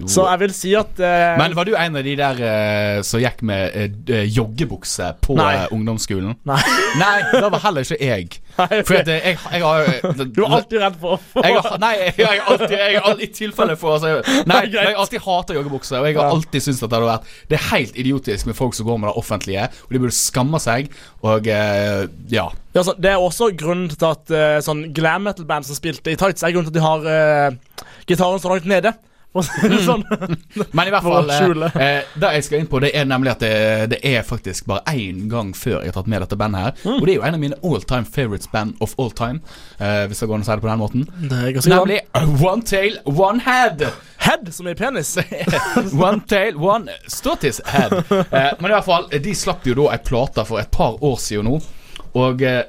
[0.08, 3.22] Så jeg vil si at eh, Men var du en av de der eh, som
[3.22, 3.76] gikk med
[4.10, 5.50] eh, joggebukse på Nei.
[5.60, 6.36] eh, ungdomsskolen?
[6.48, 6.60] Nei.
[6.98, 8.40] Nei, det var heller ikke jeg.
[8.58, 11.58] Nei, For at, eh, jeg, jeg har eh, Du er alltid redd for å jeg
[11.60, 14.16] har, Nei, jeg har alltid, jeg har alltid i tilfelle for altså,
[14.52, 16.00] Nei, jeg har alltid hata joggebukser.
[16.02, 18.78] Og jeg har alltid syntes at det hadde vært Det er helt idiotisk med folk
[18.78, 20.90] som går med det offentlige, og de burde skamme seg.
[21.28, 22.48] Og eh, ja.
[22.74, 26.18] Ja, så det er også grunnen til at eh, sånn glam metal-band som spilte i
[26.20, 28.94] tights, er grunnen til at de har eh, gitaren så langt nede.
[29.32, 30.04] Det sånn.
[30.76, 33.44] Men i hvert fall eh, eh, Det jeg skal inn på, det er nemlig at
[33.44, 33.54] det,
[33.94, 36.78] det er faktisk bare én gang før jeg har tatt med dette bandet her.
[36.84, 36.98] Mm.
[36.98, 39.40] Og det er jo en av mine all time favorites band of all time,
[39.80, 41.06] eh, hvis det går an å si det på den måten.
[41.72, 42.02] Nemlig
[42.44, 43.86] One Tail, One Head.
[44.22, 45.16] Head, som i penis.
[46.08, 47.94] One tail, one Stortis head.
[48.12, 51.18] Eh, men i hvert fall, de slapp jo da ei plate for et par år
[51.24, 51.62] siden nå.
[52.20, 52.66] Og eh,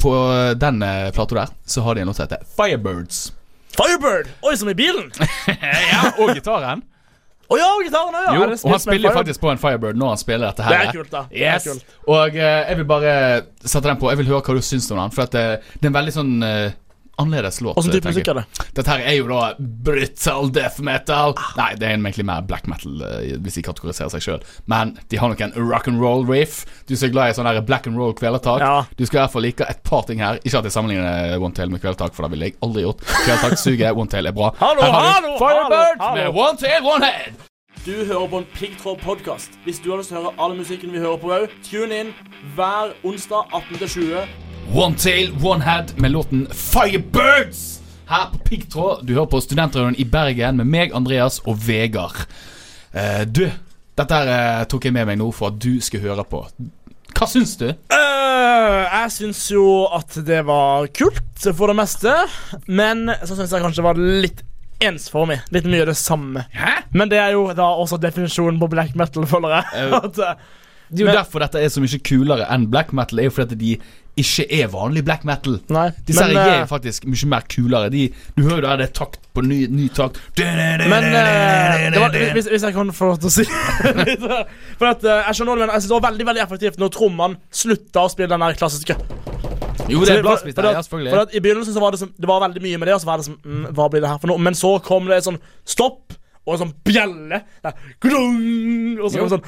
[0.00, 0.14] på
[0.56, 3.28] den eh, plata der så har de en låt som heter Firebirds.
[3.80, 4.30] Firebird!
[4.44, 5.10] Oi, som i bilen!
[5.92, 6.84] ja, Og gitaren.
[7.50, 8.32] Å ja, og gitaren òg, ja.
[8.36, 10.76] Jo, og han spiller jo faktisk på en Firebird når han spiller dette her.
[10.76, 11.22] Det er kult, da.
[11.32, 11.96] Det er kult.
[12.06, 13.14] Og uh, jeg vil bare
[13.64, 14.10] sette den på.
[14.12, 15.14] Jeg vil høre hva du syns om den.
[15.16, 16.76] For at det, det er en veldig sånn eh,
[17.20, 17.76] annerledes låt.
[17.78, 18.44] Hvilken type musikk er det?
[18.76, 21.34] Dette her er jo da brutal death metal.
[21.58, 24.46] Nei, det er egentlig mer black metal, eh, hvis de kategoriserer seg sjøl.
[24.70, 26.64] Men de har nok en rock and roll riff.
[26.88, 28.60] Du er glad i sånn black and roll kvelertak.
[28.64, 28.84] Ja.
[28.96, 30.40] Du skal i hvert fall like et par ting her.
[30.44, 33.04] Ikke at jeg sammenligner One Tail med kvelertak, for det ville jeg aldri gjort.
[33.24, 34.52] Kvelertak suger, One Tail er bra.
[34.60, 36.32] Hallo, Her har du hallo, Firebirds hallo, hallo.
[36.32, 37.46] med One Tail, One Head.
[37.84, 39.56] Du hører på en Piggtråd-podkast.
[39.64, 42.12] Hvis du har lyst til å høre all musikken vi hører på òg, tune inn
[42.56, 44.49] hver onsdag 18-20.
[44.74, 47.80] One Tail, One Head med låten Firebirds.
[48.06, 48.98] Her på Piggtråd.
[49.06, 52.16] Du hører på Studentradioen i Bergen med meg, Andreas og Vegard.
[52.94, 53.44] Uh, du,
[53.98, 56.44] dette her uh, tok jeg med meg nå for at du skal høre på.
[57.16, 57.66] Hva syns du?
[57.90, 62.14] Uh, jeg syns jo at det var kult for det meste,
[62.70, 64.44] men så syns jeg kanskje det var litt
[64.86, 65.40] ensformig.
[65.54, 66.46] Litt mye det samme.
[66.54, 66.76] Hæ?
[66.94, 69.90] Men det er jo da også definisjonen på black metal, føler jeg.
[70.90, 73.20] Det er jo Men- derfor dette er så mye kulere enn black metal.
[73.22, 73.76] Er jo fordi at de
[74.20, 75.58] ikke er vanlig black metal.
[75.72, 77.90] nei, Disse her men, er eh, faktisk mye mer kulere.
[77.92, 78.06] De,
[78.36, 80.20] du hører jo der det er takt på ny, ny takt.
[80.38, 83.46] Men det var, hvis, hvis jeg kan få lov til å si
[84.80, 88.06] For at eh, Jeg skjønner men, synes det var veldig veldig effektivt når trommene slutta
[88.06, 88.96] å spille den klassiske.
[89.90, 92.28] Jo, det er for der, ja, For at I begynnelsen så var det, som, det
[92.28, 94.20] var veldig mye med det, og så var det som mm, Hva blir det her
[94.22, 94.42] for noe?
[94.42, 97.42] Men så kom det et sånn stopp og en sånn bjelle.
[97.64, 98.38] Der, grung,
[98.98, 99.46] og så kom det sånn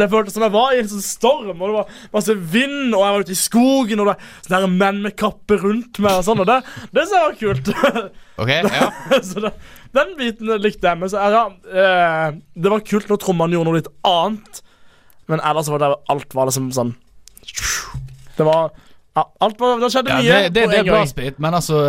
[0.00, 3.02] Det føltes som jeg var i en sånn storm, og det var masse vind, og
[3.04, 6.26] jeg var ute i skogen, og det var sånne menn med kappe rundt meg, og
[6.26, 6.58] sånn, og det,
[6.96, 7.72] det så var kult.
[8.42, 8.86] Ok, ja
[9.28, 9.50] så det,
[9.94, 10.98] den biten likte jeg.
[10.98, 14.62] Men så, ja, eh, det var kult når trommene gjorde noe litt annet.
[15.28, 16.94] Men ellers var det alt var liksom sånn
[18.36, 18.70] Det var
[19.14, 21.82] ja, alt var, Det skjedde Ja, mye det, det, det er bra, blåsbit, men altså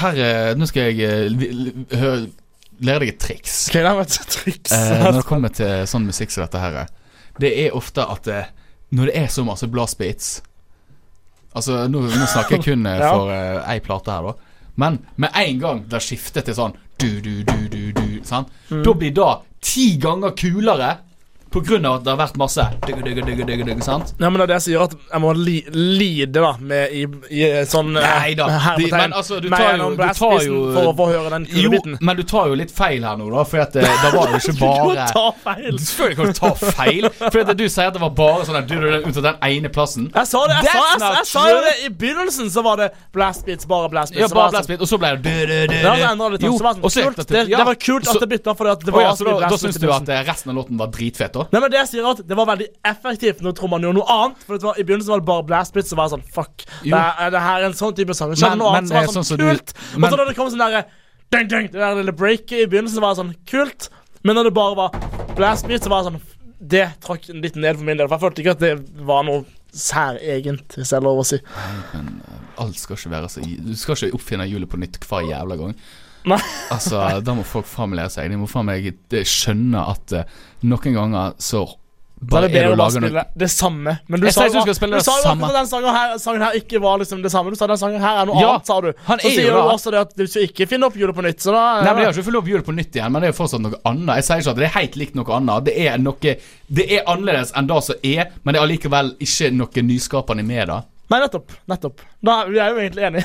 [0.00, 2.30] her er- Nå skal jeg eh, li- li- hø-
[2.80, 3.56] lære deg et triks.
[3.68, 4.72] Okay, det var et triks.
[4.72, 6.78] Eh, når det kommer til sånn musikk som dette her,
[7.40, 8.44] det er ofte at det,
[8.96, 10.38] når det er så masse blåsbeats
[11.50, 13.10] Altså, nå, nå snakker jeg kun eh, Ja.
[13.10, 14.68] for uh, ei plate her, da.
[14.78, 18.52] Men med en gang det skifter til sånn du, du, du, du, du, sant?
[18.70, 18.84] Mm.
[18.86, 19.30] Da blir det
[19.64, 20.92] ti ganger kulere
[21.50, 24.12] på grunn av at det har vært masse dugge, dugge, dugge, dugge, dugge, sant?
[24.20, 27.00] Ja, men det er det jeg sier, at jeg må li lide da med i,
[27.34, 28.46] i sånn eh, Nei da,
[28.78, 31.80] de- men altså, du tar jo- du tar jo- For å få høre den kule
[31.80, 33.42] Jo, men du tar jo litt feil her nå, da.
[33.50, 35.78] For at, det, det var jo ikke Du bare ta feil.
[35.80, 37.08] Selvfølgelig kan du ta feil.
[37.20, 39.38] For at du sier at det var bare sånn du, du, du, ut av den
[39.50, 40.06] ene plassen.
[40.14, 42.90] Jeg sa det, jeg sa, jeg, jeg, sa jo det I begynnelsen så var det
[43.16, 44.22] blast beats, bare blast beats.
[44.22, 48.08] Ja, bare blast beats, og så ble det du, du, du, Det var kult.
[48.08, 50.56] at det bytta, for det var så da, da syns du at eh, resten av
[50.60, 51.39] låten var dritfet, da?
[51.52, 54.42] Nei, men det sier at Det var veldig effektivt når trommene gjorde noe annet.
[54.46, 55.92] For var, I begynnelsen var det bare blastbeats.
[55.92, 57.04] Så var det sånn Fuck, det
[57.36, 58.34] det her er en sånn type sang.
[58.34, 59.74] Det skjedde noe annet som var sånn, sånn kult.
[59.94, 60.08] Men.
[60.08, 60.84] Og så da det kom sånn derre
[61.30, 63.88] ding, Det der lille breaket i begynnelsen, var sånn kult.
[64.26, 65.00] Men når det bare var
[65.38, 66.20] blastbeat, så var det sånn
[66.74, 68.08] Det trakk litt ned for min del.
[68.10, 71.38] For jeg følte ikke at det var noe særegent, hvis jeg er lov å si.
[71.94, 75.28] Men eh, alt skal ikke være så Du skal ikke oppfinne hjulet på nytt hver
[75.30, 75.76] jævla gang.
[76.74, 78.30] Altså, Da må folk faen meg lære seg.
[78.30, 81.66] De må faen meg eh, skjønne at uh, noen ganger så
[82.20, 83.92] bare det er bedre å spille det samme.
[84.12, 87.30] Men du Jeg sa jo at- den sangen her, sangen her ikke var liksom det
[87.32, 87.48] samme.
[87.50, 88.92] Du sa den sangen her er noe Ja, annet, sa du.
[89.06, 91.24] han Så er sier du også det at du skal ikke finne opp hjulet på
[91.24, 91.40] nytt.
[91.40, 93.28] Så da Nei, men Jeg har ikke funnet opp hjulet på nytt igjen, men det
[93.28, 94.16] er jo fortsatt noe annet.
[94.20, 95.64] Jeg sier ikke at det er helt likt noe annet.
[95.64, 96.36] Det er noe
[96.68, 100.68] Det er annerledes enn det som er, men det er allikevel ikke noe nyskapende med
[100.68, 100.80] det.
[101.10, 101.50] Nei, nettopp.
[101.68, 103.24] nettopp da, Vi er jo egentlig enige.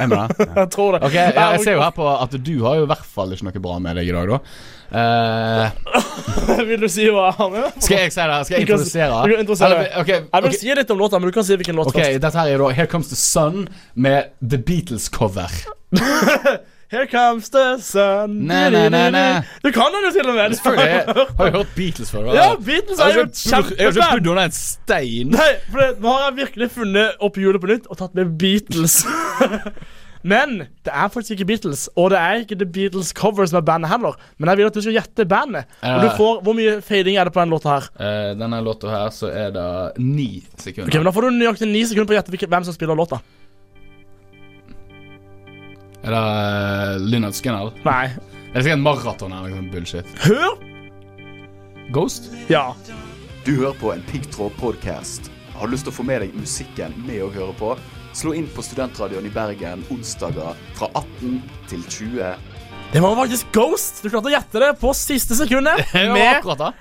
[0.00, 0.20] Er det?
[0.60, 1.02] jeg tror det.
[1.04, 3.44] Ok, ja, Jeg ser jo her på at du har jo i hvert fall ikke
[3.48, 4.38] noe bra med deg i dag, da.
[4.96, 7.68] Eh, Vil du si hva han er?
[7.82, 8.38] skal jeg si det?
[8.48, 9.18] Skal jeg Du kan- introdusere?
[9.26, 9.80] du kan introdusere.
[9.82, 11.90] Eller, ok, Jeg vil ok, si litt om låta, men du kan si hvilken låt
[11.92, 12.20] ok, først.
[12.24, 15.52] Dette her er da Here Comes the Sun med The Beatles-cover.
[16.88, 19.22] Here comes the sun Nei, nei, nei, na.
[19.64, 20.54] Du kan den jo til og med.
[20.54, 22.28] Jeg har jo hørt Beatles før.
[22.36, 24.10] Ja, Beatles er Jeg jo ikke- Jeg har ikke kjempeband.
[24.20, 25.30] bodd under en stein.
[25.34, 28.36] Nei, for det, nå har jeg virkelig funnet opp hjulet på nytt og tatt med
[28.38, 29.00] Beatles.
[30.26, 33.66] Men det er faktisk ikke Beatles, og det er ikke The Beatles Cover som er
[33.66, 34.16] bandet heller.
[34.38, 35.68] Men jeg vil at du skal gjette bandet.
[35.86, 37.86] Og du får, Hvor mye fading er det på denne låta her?
[38.00, 39.66] Uh, denne låta her så er det
[40.02, 40.90] ni sekunder.
[40.90, 43.20] Ok, men Da får du nøyaktig ni sekunder på å gjette hvem som spiller låta.
[46.06, 47.72] Er det uh, Lynyrd Skinner?
[47.82, 48.04] Nei.
[48.52, 50.12] Er det sikkert maraton eller noe sånt bullshit?
[50.22, 50.52] Hør!
[51.90, 52.28] Ghost?
[52.46, 52.68] Ja.
[53.42, 55.32] Du hører på en Piggtråd-podkast.
[55.56, 57.72] Har du lyst til å få med deg musikken med å høre på?
[58.14, 61.40] Slå inn på Studentradioen i Bergen onsdager fra 18
[61.72, 62.54] til 20.
[62.94, 63.98] Det var faktisk Ghost.
[64.04, 65.90] Du klarte å gjette det på siste sekundet.
[66.14, 66.72] Med akkurat da.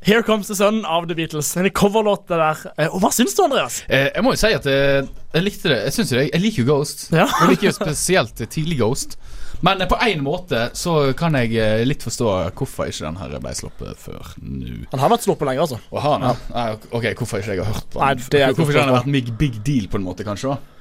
[0.00, 1.56] Here Comes the Sun av The Beatles.
[1.56, 2.60] En coverlåt det der.
[2.78, 3.80] Eh, Og hva syns du, Andreas?
[3.90, 5.78] Eh, jeg må jo si at jeg, jeg likte det.
[5.88, 6.28] Jeg synes jo det.
[6.32, 7.02] Jeg liker jo Ghost.
[7.12, 7.26] Ja.
[7.40, 9.18] Jeg liker jo spesielt tidlig Ghost.
[9.66, 13.34] Men eh, på én måte så kan jeg eh, litt forstå hvorfor ikke den her
[13.42, 14.78] ble sluppet før nå.
[14.94, 15.80] Han har vært sluppet lenge, altså.
[15.90, 16.34] Og ja?
[16.94, 18.26] Ok, hvorfor ikke jeg har hørt på Nei, den?
[18.30, 20.54] det er hvorfor ikke den har vært en big, big deal, på en måte, kanskje?
[20.54, 20.74] da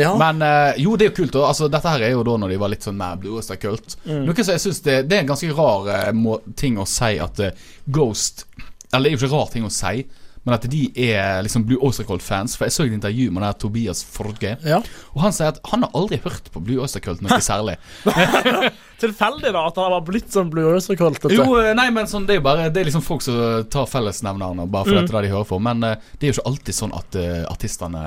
[0.00, 0.14] Ja.
[0.16, 1.32] Men eh, jo, det er jo kult.
[1.36, 3.98] da Altså Dette her er jo da når de var litt sånn mer Blue Oyster-kult.
[4.06, 4.24] Mm.
[4.28, 7.14] Noe som jeg synes det, det er en ganske rar eh, må, ting å si
[7.20, 7.52] at uh,
[7.92, 8.46] Ghost
[8.92, 10.04] Eller det er jo ikke rar ting å si,
[10.42, 12.56] men at de er liksom Blue Oyster Cult-fans.
[12.58, 14.80] For jeg så et intervju med den Tobias Forge, Ja.
[15.14, 17.76] og han sier at han har aldri hørt på Blue Oyster Cult noe særlig.
[19.02, 21.22] Tilfeldig, da, at han har blitt sånn Blue Oyster Cult?
[21.32, 21.46] Jo,
[21.78, 23.38] nei, men sånn, det er jo bare Det er liksom folk som
[23.72, 25.06] tar fellesnevnerne bare fordi Mm.
[25.08, 25.62] det er det de hører for.
[25.62, 28.04] Men uh, det er jo ikke alltid sånn at uh, artistene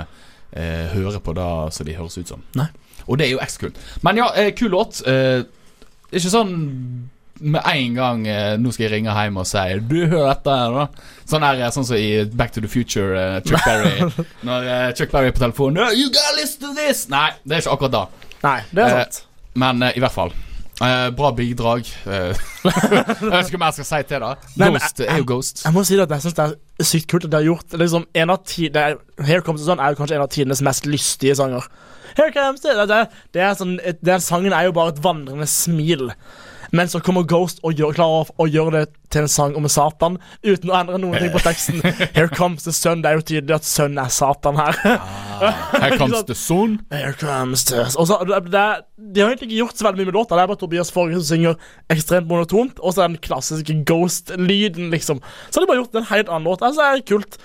[0.55, 2.45] eh, hører på det som de høres ut som.
[2.57, 2.69] Nei.
[3.05, 3.77] Og det er jo X-kult.
[4.05, 5.01] Men ja, eh, kul låt.
[5.07, 5.43] Eh,
[6.15, 6.55] ikke sånn
[7.39, 10.75] med en gang eh, Nå skal jeg ringe hjem og si Du, hør dette her,
[10.77, 10.85] da.
[11.27, 14.25] Sånn her, sånn som i Back to the Future, eh, Chuck Berry.
[14.47, 17.05] Når eh, Chuck Berry er på telefonen «No, You gotta listen to this!
[17.11, 18.03] Nei, det er ikke akkurat da.
[18.45, 19.23] Nei, det er sant.
[19.59, 20.31] Men i hvert fall.
[20.83, 21.87] Eh, bra bidrag.
[22.05, 22.35] Eh,
[22.65, 24.31] jeg vet ikke hva jeg skal si til det.
[24.59, 25.61] Nei, Ghost jeg- er jo Ghost.
[25.63, 28.07] Jeg må si at jeg syns det er sykt kult at de har gjort liksom
[28.13, 30.85] en av ti, er, Here Comes the Sun er jo kanskje en av tidenes mest
[30.89, 31.63] lystige sanger.
[32.17, 32.99] Here comes the, det,
[33.35, 36.09] det er sånn, Den sangen er jo bare et vandrende smil.
[36.75, 38.83] Men så kommer Ghost og gjør, klarer å, gjøre det
[39.13, 41.79] til en sang om Satan uten å endre noen ting på teksten.
[42.17, 43.03] Here comes the sun.
[43.03, 44.79] Det er jo tydelig at sønn er Satan her.
[44.83, 46.79] Here comes the sun.
[46.91, 50.01] Here comes the Og så, det, det, er- De har egentlig ikke gjort så veldig
[50.01, 50.35] mye med låta.
[50.35, 51.57] Det er bare Tobias Forge som synger
[51.95, 55.21] ekstremt monotont, og så den klassiske Ghost-lyden, liksom.
[55.47, 56.65] Så har de bare gjort en helt annen låt.
[56.65, 57.37] Altså, det er kult.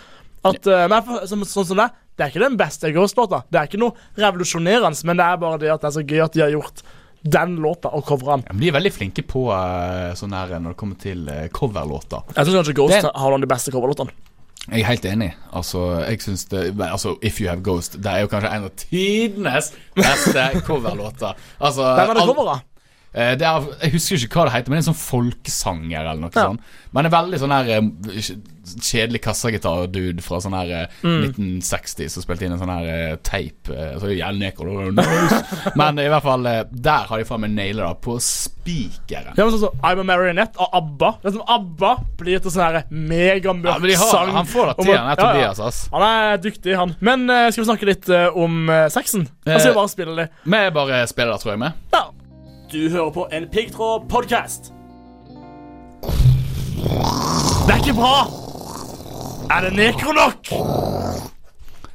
[0.51, 3.45] At, uh, men sånn som det, det er ikke den beste Ghost-låta.
[3.53, 6.25] Det er ikke noe revolusjonerende, men det er bare det at det er så gøy
[6.25, 6.83] at de har gjort
[7.23, 8.45] den låta og covre den.
[8.49, 11.47] Ja, men de er veldig flinke på uh, sånn her når det kommer til uh,
[11.53, 12.25] coverlåter.
[12.37, 14.15] Jeg syns kanskje Ghost Det- har noen av de beste coverlåtene.
[14.71, 15.31] Jeg er helt enig.
[15.57, 18.75] Altså, jeg synes det Altså, If You Have Ghost Det er jo kanskje en av
[18.77, 21.33] tidenes beste coverlåter.
[21.59, 22.67] Altså Hvem er det coveret?
[23.13, 26.01] Eh, det er, jeg husker ikke hva det heter, men det er en sånn folkesanger
[26.07, 26.45] eller noe Ja.
[26.47, 26.61] sånt.
[26.93, 28.31] Men det er veldig sånn her eh,
[28.71, 31.25] kjedelig kassagitar-dude fra sånn her eh, Mm.
[31.27, 33.57] 1960 som spilte inn en sånn her teip.
[33.67, 33.99] tape.
[33.99, 34.77] så er det jævlig nekro.
[35.81, 39.35] Men i hvert fall der har de faen meg naila det på spikeren.
[39.35, 41.11] Ja, men sånn som I'm a Marionette av ABBA.
[41.23, 44.31] Det er som ABBA blir til sånn her megamørk Ja, sang.
[44.37, 45.21] han får det tida til, han er.
[45.25, 45.83] Tobias, ass.
[45.91, 46.95] Han er dyktig, han.
[47.01, 49.01] Men skal vi snakke litt om sexen?
[49.01, 49.29] sexen?
[49.47, 50.29] Eh, Altså, bare spille det.
[50.45, 51.73] Vi bare spiller det, tror jeg, med.
[51.95, 52.05] Ja.
[52.73, 54.73] Du hører på en piggtråd-podkast.
[57.67, 58.15] Det er ikke bra!
[59.51, 60.53] Er det nekronok?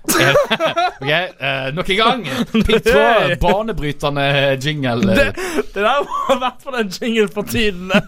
[0.05, 2.25] Ok, uh, nok en gang.
[2.51, 4.25] Piggtråd, banebrytende
[4.63, 5.15] jingle.
[5.15, 5.25] Det,
[5.73, 7.91] det der var i hvert fall en jingle for tiden.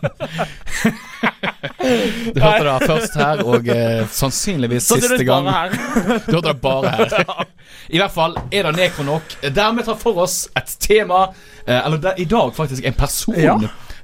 [2.35, 5.47] Du hørte det først her, og uh, sannsynligvis siste gang.
[6.27, 7.45] Du hørte det bare her.
[7.89, 9.37] I hvert fall er det nekronok.
[9.55, 13.39] Dermed tar for oss et tema, uh, eller der, i dag faktisk en person.
[13.39, 13.57] Ja.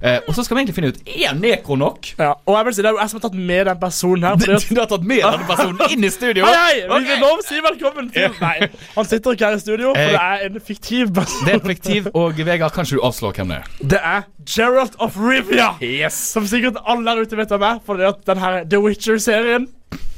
[0.04, 2.10] Eh, og så skal vi egentlig finne ut Er nekronok.
[2.20, 4.26] Ja, og jeg vil si Det er jo jeg som har tatt med den personen
[4.28, 4.34] her.
[4.42, 6.44] Fordi Du, du har tatt med denne personen inn i studio?
[6.50, 6.90] Hei, hei!
[6.92, 10.12] Vi vil lov si velkommen til Nei, han sitter ikke her i studio, for Eh,
[10.12, 11.46] det er en fiktiv person.
[11.48, 13.70] Det er fiktiv, og Vegard, kan ikke du avslå hvem det er?
[13.94, 15.70] Det er Gerald of Rivia.
[15.82, 16.18] Yes.
[16.34, 19.70] Som sikkert alle der ute vet hvem er, fordi at den her The Witcher-serien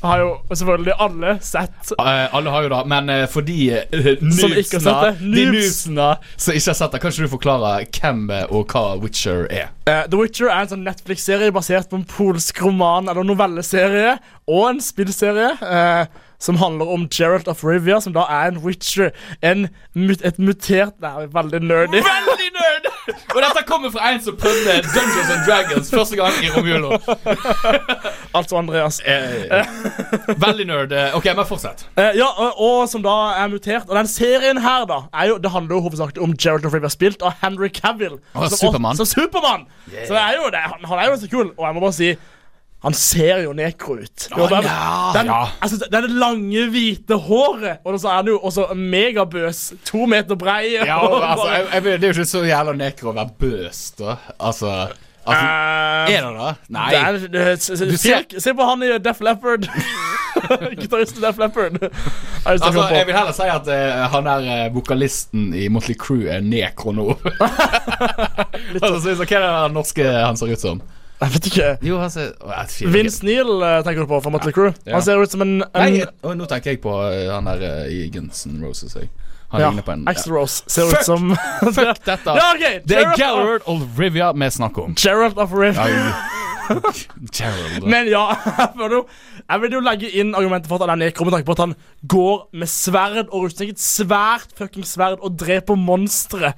[0.06, 1.92] har jo selvfølgelig alle sett.
[2.00, 5.14] Uh, alle har jo det, men uh, for de uh, Som ikke har sett det.
[5.20, 5.56] de Noobs.
[5.56, 9.48] noobsene som ikke har sett det, kan ikke du forklare hvem eh, og hva Witcher
[9.50, 9.72] er?
[9.90, 14.64] Eh, The Witcher er en sånn Netflix-serie basert på en polsk roman eller novelleserie og
[14.70, 16.06] en spillserie eh,
[16.46, 19.14] som handler om Geralt of Rivia, som da er en Witcher.
[19.42, 22.02] En, et mutert er veldig nerdy.
[22.06, 22.45] Veldig!
[23.08, 26.98] Og dette kommer fra en som prøvde Dungeons and Dragons første gang i romjula.
[28.38, 29.02] altså Andreas.
[29.06, 29.66] Eh,
[30.42, 30.96] veldig nerd.
[30.96, 31.86] Eh, Ok, men fortsett.
[31.98, 33.86] Eh, ja, og, og som da er mutert.
[33.90, 36.90] Og den serien her, da er jo, Det handler jo hovedsakelig om Gerald of Rivia,
[36.90, 38.18] spilt av Henry Cavill.
[38.34, 38.98] Å, som, Superman.
[39.02, 39.12] Som
[39.86, 40.08] Yeah.
[40.08, 41.52] Så det er jo det, han, han er jo så kul.
[41.54, 42.08] Og jeg må bare si
[42.86, 44.28] han ser jo nekro ut.
[44.30, 48.36] Jo, den, ja, den, altså, det er lange, hvite håret, og så er han jo
[48.46, 49.62] også megabøs.
[49.90, 50.76] To meter brei.
[50.78, 51.00] Ja,
[51.32, 54.20] altså, jeg, jeg, det er jo ikke så jævla nekro å være bøs, da.
[54.38, 54.70] Altså,
[55.26, 56.52] altså uh, Er det det?
[56.78, 56.90] Nei.
[56.94, 59.66] det er, se, se, Du ser- se på han i Def Leppard.
[60.84, 61.82] Gitaristen Def Leppard.
[62.46, 66.44] Altså, jeg vil heller si at uh, han der eh, vokalisten i Motley Crue er
[66.46, 67.08] nekro nå.
[67.42, 70.84] altså, så, så, hva er det norske han ser ut som?
[71.22, 71.68] Jeg vet ikke.
[71.88, 72.90] Jo, han ser å, jeg ikke.
[72.92, 74.74] Vince Neil eh, tenker du på fra Motley Crue.
[74.84, 74.98] Ja.
[74.98, 77.64] Han ser ut som en, en Nei, å, nå tenker jeg på eh, han der
[77.64, 78.98] eh, i Guns N' Roses.
[79.00, 79.08] Jeg.
[79.54, 81.04] Han ja, ligner på en Axl Rose ser Fuck!
[81.06, 81.30] ut som
[81.72, 82.34] Fuck dette!
[82.42, 84.96] Ja, ok, Det er Gerald- of- Gallard of Rivia vi snakker om.
[85.00, 85.86] Gerald of Rivia.
[87.38, 87.86] Gerald.
[87.86, 88.24] Men ja,
[88.58, 89.02] jeg vil jo,
[89.46, 91.62] jeg vil jo legge inn argumentet for at han er nekro, med tanke på at
[91.62, 91.76] han
[92.16, 93.72] går med sverd og rustning.
[93.76, 96.56] Et svært fucking sverd og dreper monstre.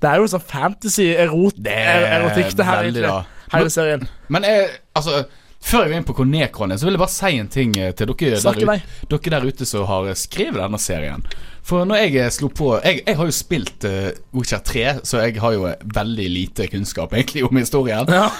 [0.00, 3.08] Det er jo sånn fantasy-erotikk, det her, veldig, egentlig.
[3.08, 3.39] da.
[3.52, 4.08] Hele serien.
[4.28, 5.24] Men jeg, altså
[5.60, 8.08] før jeg går inn på er, så vil jeg bare si en ting eh, til
[8.08, 11.24] dere der, ute ut, dere der ute som har eh, skrevet denne serien.
[11.62, 15.20] For når jeg eh, slo på Jeg, jeg har jo spilt uh, Witcher 3, så
[15.20, 18.08] jeg har jo veldig lite kunnskap egentlig om historien.
[18.08, 18.30] Ja.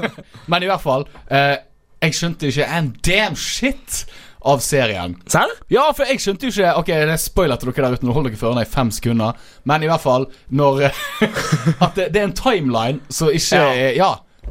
[0.50, 1.60] Men i hvert fall uh,
[2.00, 4.00] Jeg skjønte ikke en damn shit
[4.40, 5.18] av serien.
[5.28, 5.52] Serr?
[5.68, 8.08] Ja, for jeg skjønte jo ikke Ok, det er spoiler til dere der ute.
[8.08, 9.36] Nå holder dere for ørene i fem sekunder.
[9.68, 10.86] Men i hvert fall når
[11.84, 13.70] At det, det er en timeline så ikke Ja.
[13.76, 13.94] Ja.
[14.00, 14.10] ja.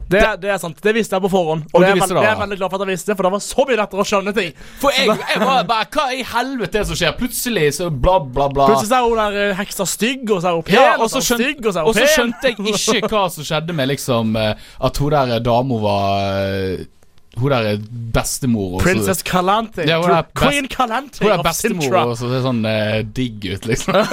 [0.09, 0.77] Det, det er sant.
[0.81, 1.67] Det visste jeg på forhånd.
[1.69, 3.31] Og det er, veld- det, det er veldig glad for at jeg visste, for det
[3.35, 4.51] var så mye lettere å skjønne ting.
[4.81, 7.13] For jeg, jeg var bare Hva i helvete er det som skjer?
[7.19, 8.65] Plutselig så bla, bla, bla.
[8.71, 11.11] Plutselig så er hun der eh, heksa stygg, og så er hun pen, Ja, og
[11.13, 12.13] så hun skjønte, stygg, og så er og så pen.
[12.15, 16.85] skjønte jeg ikke hva som skjedde med liksom eh, At hun der dama var eh,
[17.39, 17.85] Hun der er
[18.17, 18.79] bestemor.
[18.81, 19.85] Princess Calante.
[19.87, 23.45] Ja, hun er best- Queen Calante Hun er bestemor og så ser sånn eh, digg
[23.53, 23.93] ut, liksom.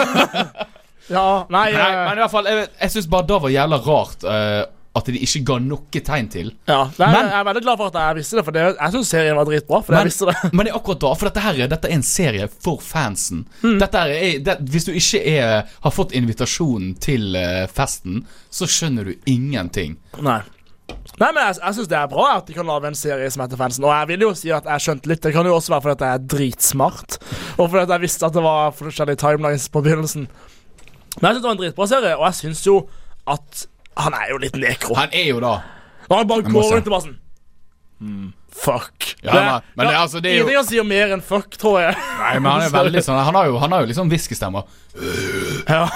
[1.07, 3.77] Ja, nei, Nei, eh, men i hvert fall Jeg, jeg syns bare det var jævla
[3.85, 4.64] rart eh,
[4.97, 6.51] at de ikke ga noe tegn til.
[6.69, 6.81] ja.
[6.87, 9.09] er, Men- jeg er veldig glad for at jeg visste det, for det, jeg syns
[9.13, 9.83] serien var dritbra.
[9.85, 10.53] For Men, jeg visste det.
[10.53, 13.45] men det er akkurat da, for dette her er- Dette er en serie for fansen.
[13.63, 13.79] Mm.
[13.83, 19.05] Dette er, det, hvis du ikke er, har fått invitasjonen til eh, festen, så skjønner
[19.11, 19.97] du ingenting.
[20.23, 20.41] Nei.
[21.19, 23.43] Nei, men Jeg, jeg syns det er bra at de kan lage en serie som
[23.43, 23.85] heter Fansen.
[23.85, 25.23] Og jeg vil jo si at jeg skjønte litt.
[25.25, 27.17] Det kan jo også være fordi at jeg er dritsmart.
[27.59, 30.29] Og fordi at jeg visste at det var forskjellige timelines på begynnelsen.
[31.21, 32.77] Men jeg syns det var en dritbra serie, og jeg syns jo
[33.27, 33.65] at
[33.97, 34.95] han er jo litt nekro.
[34.97, 35.55] Han er jo da
[36.11, 39.15] Og han bare går rundt og bare sånn Fuck.
[39.23, 41.51] Ja, men- men det er altså, det er jo- Ingenting han sier mer enn fuck,
[41.57, 41.97] tror jeg.
[41.97, 44.65] Nei, men han er veldig sånn Han har jo, han har jo liksom hviskestemmer.
[45.69, 45.89] Ja.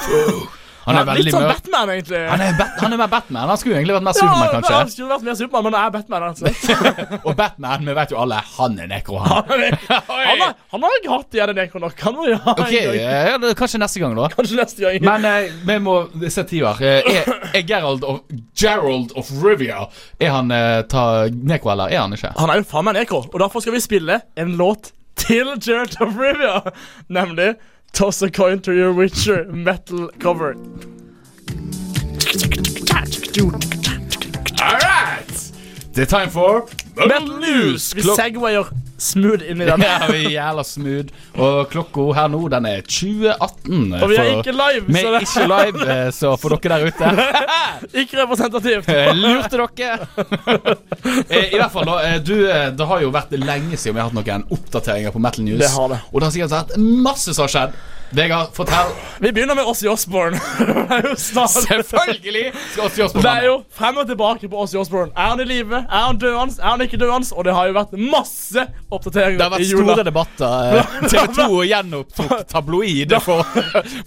[0.85, 1.47] Han er Litt veldig sånn.
[1.51, 2.21] Batman, egentlig.
[2.31, 3.51] Han er, bat, han er mer Batman.
[3.51, 5.95] Han skulle egentlig vært mer Superman, ja, Han skulle vært mer Supermann, men han er
[5.97, 6.27] Batman.
[6.31, 6.53] Altså.
[7.27, 9.51] Og Batman, vi vet jo alle, han er nekro, han.
[9.51, 9.77] Han, er,
[10.73, 12.05] han, har, ikke hatt igjen en nekro nok.
[12.07, 13.01] Han må jo ha en gang.
[13.01, 14.29] ja, kanskje neste gang, da.
[14.37, 15.01] Kanskje neste gang.
[15.11, 15.97] Men eh, vi må
[16.29, 16.81] se tider.
[16.81, 18.23] Eh, er, er Gerald of,
[18.57, 19.85] Gerald of Rivia
[20.21, 22.33] Er han eh, ta nekro, eller er han ikke?
[22.41, 25.99] Han er jo faen meg nekro, og derfor skal vi spille en låt til Gerald
[26.01, 26.63] of Rivia.
[27.13, 27.55] Nemlig
[27.93, 30.57] Toss a coin to your Witcher metal cover.
[34.63, 35.53] All right!
[35.99, 36.65] Er time for
[36.97, 37.93] Metal News!
[37.93, 38.69] Vi segwayer
[39.01, 39.83] smooth inn i den.
[39.91, 41.11] Ja, vi er jævla smooth.
[41.41, 43.95] Og klokka her nå, den er 2018.
[44.01, 46.87] Og vi er for- ikke live, Vi er ikke live, eh, så for dere der
[46.91, 47.11] ute
[48.05, 48.89] ikke representativt.
[48.93, 50.09] eh, Lurte dere?
[51.31, 52.19] Eh, I hvert fall, da.
[52.25, 52.35] Du,
[52.77, 55.61] det har jo vært lenge siden vi har hatt noen oppdateringer på Metal News.
[55.63, 55.99] Det har det.
[56.13, 56.77] Og det har sikkert vært
[57.07, 57.79] masse som har skjedd.
[58.11, 58.91] Vegard, fortell.
[59.21, 60.39] Vi begynner med Ossie Osborne.
[61.17, 65.13] Selvfølgelig skal Ossie Osborne Det er jo frem og tilbake på Ossie Osborne.
[65.15, 65.77] Er han i live?
[65.77, 66.57] Er han døende?
[66.59, 67.31] Er han ikke døende?
[67.37, 69.87] Og det har jo vært masse oppdateringer Det har vært i jula.
[69.93, 70.79] store debatter.
[70.81, 73.47] eh, TV 2 gjenopptok tabloid for,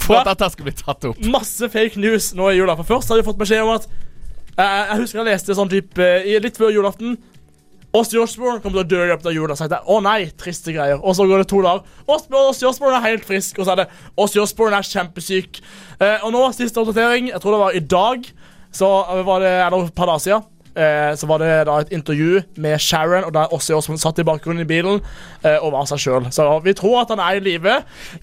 [0.03, 1.23] for at dette skulle bli tatt opp.
[1.37, 2.75] Masse fake news nå i jula.
[2.81, 6.09] For først har vi fått beskjed om at eh, Jeg husker jeg leste sånn type
[6.19, 7.15] eh, litt før julaften.
[7.93, 9.53] Ozzy Osborne kommer til å dø i løpet av jula.
[9.53, 10.97] Så jeg tenkte, å nei, triste greier.
[10.97, 11.83] Og så går det to dager.
[12.09, 13.59] Ozzy Osborne er helt frisk.
[13.59, 15.59] Og så er det Ozzy Osborne er kjempesyk.
[15.99, 18.25] Eh, og nå, siste oppdatering, jeg tror det var i dag,
[18.73, 18.89] så
[19.27, 20.49] var det, eller et par dager siden.
[20.73, 24.25] Eh, så var det da et intervju med Sharon, og der Ozzy Osborne satt i
[24.25, 25.03] bakgrunnen i bilen
[25.45, 26.31] eh, og var seg sjøl.
[26.33, 27.75] Så vi tror at han er i live.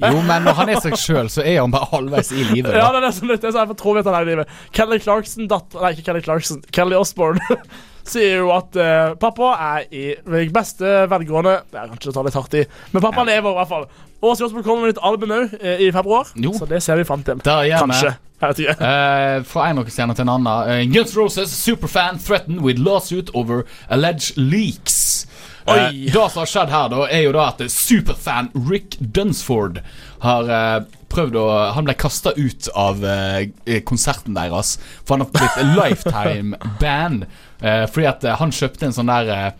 [0.03, 2.75] Jo, men når han er seg sjøl, så er han bare halvveis i livet.
[2.75, 4.33] Ja, det er det som det er, så jeg tror vi at han er i
[4.33, 4.49] live.
[4.75, 6.65] Kelly Clarkson, datter Nei, ikke Kelly Clarkson.
[6.75, 7.39] Kelly Osbourne
[8.11, 12.39] sier jo at uh, pappa er i beste velgående Det er kanskje å ta litt
[12.39, 13.87] hardt i, men pappa lever i hvert fall.
[14.21, 16.53] Og Ozzy kommer med et album òg i februar, Jo.
[16.53, 17.41] så det ser vi fram til.
[17.41, 18.19] Kanskje.
[18.41, 20.69] Eh, fra en rockestjerne til en annen.
[20.69, 25.27] Uh, Guns Roses superfan threatened with lawsuit over alleged leaks.
[25.69, 29.83] Uh, det som har skjedd her, da, er jo da at superfan Rick Dunsford
[30.23, 30.79] har eh,
[31.11, 37.29] prøvd å Han ble kasta ut av eh, konserten deres, for han har blitt lifetime-band.
[37.61, 39.53] Eh, fordi at han kjøpte en sånn der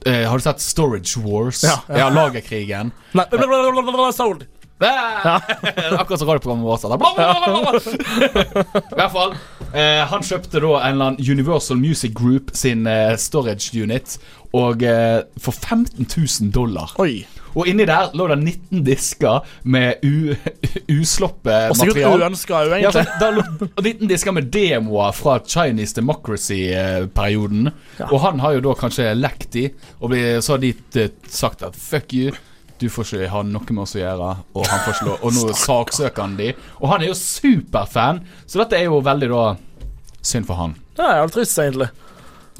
[0.00, 1.60] Har du sett Storage Wars?
[1.66, 2.06] Ja, ja.
[2.08, 2.94] Lagerkrigen.
[3.12, 4.46] Nei, blablabla, sold.
[4.80, 6.80] Akkurat som radioprogrammet vårt.
[6.80, 8.80] bla, bla, bla.
[8.80, 9.34] I hvert fall.
[9.74, 14.16] Eh, han kjøpte da en eller annen Universal Music Group sin eh, storage unit
[14.56, 16.96] og eh, for 15 000 dollar.
[16.98, 17.26] Oi.
[17.56, 20.34] Og inni der lå det 19 disker med u,
[21.00, 22.22] usloppe Og sikkert material.
[22.26, 23.06] uønska òg, Ja, egentlig.
[23.20, 23.44] der lå
[23.76, 27.70] og 19 disker med demoer fra Chinese Democracy-perioden.
[28.10, 29.66] Og han har jo da kanskje lekt de,
[30.00, 32.32] og så har de eh, sagt at fuck you.
[32.80, 35.34] Du får ikke ha noe med oss å gjøre, og, han får ikke lov, og
[35.36, 36.52] nå saksøker han de.
[36.80, 39.42] Og han er jo superfan, så dette er jo veldig da
[40.24, 40.76] synd for han.
[40.96, 41.90] Det er jo trist, egentlig.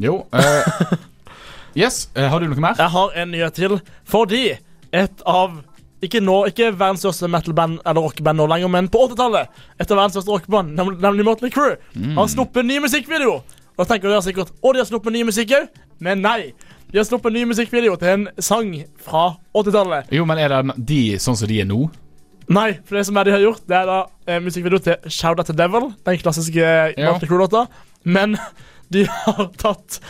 [0.00, 0.18] Jo.
[0.32, 0.92] Uh,
[1.82, 2.76] yes, uh, har du noe mer?
[2.80, 3.78] Jeg har en nyhet til.
[4.08, 4.44] Fordi
[4.92, 5.60] et av
[6.00, 9.50] ikke nå, ikke verdens største metal-band eller rockeband nå lenger, men på 80-tallet.
[9.76, 11.74] Et av verdens største rockeband, nem- nemlig Motley Crue,
[12.16, 13.34] har sluppet ny musikkvideo.
[13.76, 15.66] Da tenker dere sikkert å, de har sluppet ny musikk òg.
[16.00, 16.52] Men nei.
[16.90, 18.72] De har sluppet ny musikkvideo til en sang
[19.04, 19.26] fra
[19.56, 20.08] 80-tallet.
[20.16, 21.82] Jo, men er det de sånn som de er nå?
[22.50, 25.38] Nei, for det som er de har gjort, det er da eh, musikkvideo til Shout
[25.44, 27.66] At The Devil, den klassiske eh, Motley Crue-låta.
[28.08, 28.34] Men
[28.92, 30.00] de har tatt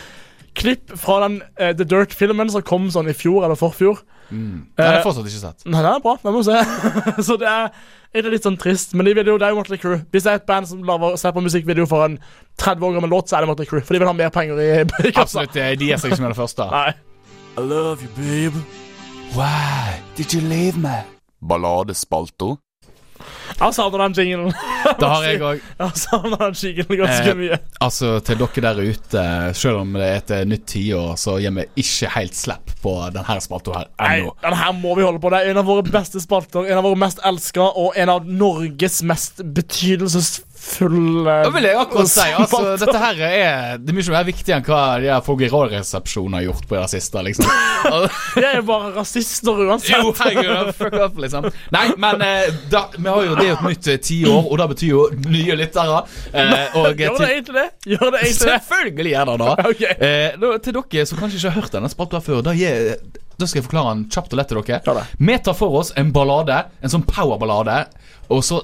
[0.57, 4.01] klipp fra den eh, The Dirt-filmen som kom sånn i fjor eller forfjor.
[4.31, 5.65] Den har jeg fortsatt ikke sett.
[5.67, 6.13] Nei, det er bra.
[6.23, 6.61] Det må se.
[7.27, 7.67] så det er
[8.13, 8.95] egentlig litt sånn trist.
[8.95, 9.99] Men de vil jo, det er jo Motley Crew.
[10.13, 12.17] Hvis det er et band som laver, ser på musikkvideo for en
[12.63, 13.83] 30 år gammel låt, så er det Motley Crew.
[13.83, 14.69] For de vil ha mer penger i,
[15.11, 15.43] kassa.
[15.43, 15.59] Absolutt.
[15.81, 16.67] De er seg ikke med det første.
[16.71, 16.89] Nei.
[17.59, 18.63] I love you, babe.
[19.35, 21.01] Why did you leave me?
[21.41, 22.55] Balladespalto.
[23.61, 24.53] Jeg savner den jinglen.
[24.99, 25.59] Det har jeg òg.
[27.53, 27.65] Eh.
[27.85, 29.25] Altså, til dere der ute,
[29.57, 32.95] selv om det er et eh, nytt tiår, så gir vi ikke helt slipp på
[33.13, 34.33] denne spalta her ennå.
[34.41, 35.29] den her må vi holde på.
[35.33, 38.25] Det er en av våre beste spalter, en av våre mest elska og en av
[38.25, 42.25] Norges mest betydelsesfulle Det vil jeg akkurat si.
[42.41, 45.49] Altså, dette her er Det er mye mer viktig enn hva de her folk i
[45.51, 47.23] Radioresepsjonen har gjort på det siste.
[47.25, 47.47] liksom
[48.37, 49.95] De er jo bare rasister uansett.
[49.97, 51.47] Jo, herregud, fuck up, liksom.
[51.73, 54.61] Nei, men eh, da, vi har jo det er jo et nytt eh, tiår, og
[54.61, 55.01] det betyr jo
[55.33, 56.03] nye lyttere.
[56.31, 57.65] Eh, og Gjør det egentlig det?
[57.95, 58.59] Gjør det egentlig det?
[58.61, 59.57] Selvfølgelig gjør det det.
[59.71, 59.83] Ok.
[59.97, 62.93] Eh, da, til dere som kanskje ikke har hørt denne spalta før, da, gir,
[63.39, 64.81] da skal jeg forklare den kjapt og lett til dere.
[64.85, 65.05] Ja da.
[65.17, 67.81] Vi tar for oss en ballade, en sånn powerballade,
[68.31, 68.61] og så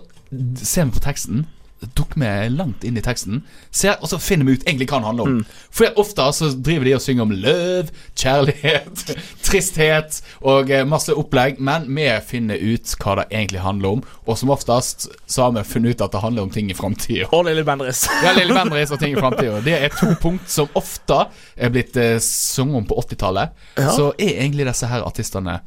[0.62, 1.46] ser vi på teksten.
[1.78, 5.08] Dukker vi langt inn i teksten, ser, og så finner vi ut egentlig hva den
[5.08, 5.36] handler om.
[5.38, 5.68] Mm.
[5.78, 9.04] For ofte så driver de og synger om løv, kjærlighet,
[9.46, 14.04] tristhet og eh, masse opplegg, men vi finner ut hva det egentlig handler om.
[14.26, 17.30] Og som oftest så har vi funnet ut at det handler om ting i framtida.
[17.32, 18.08] Og Lille Bendriss.
[18.26, 19.62] Ja, Lille Bendriss og ting i fremtiden.
[19.66, 23.54] Det er to punkt som ofte er blitt eh, sunget om på 80-tallet.
[23.94, 25.60] Så er egentlig disse her artistene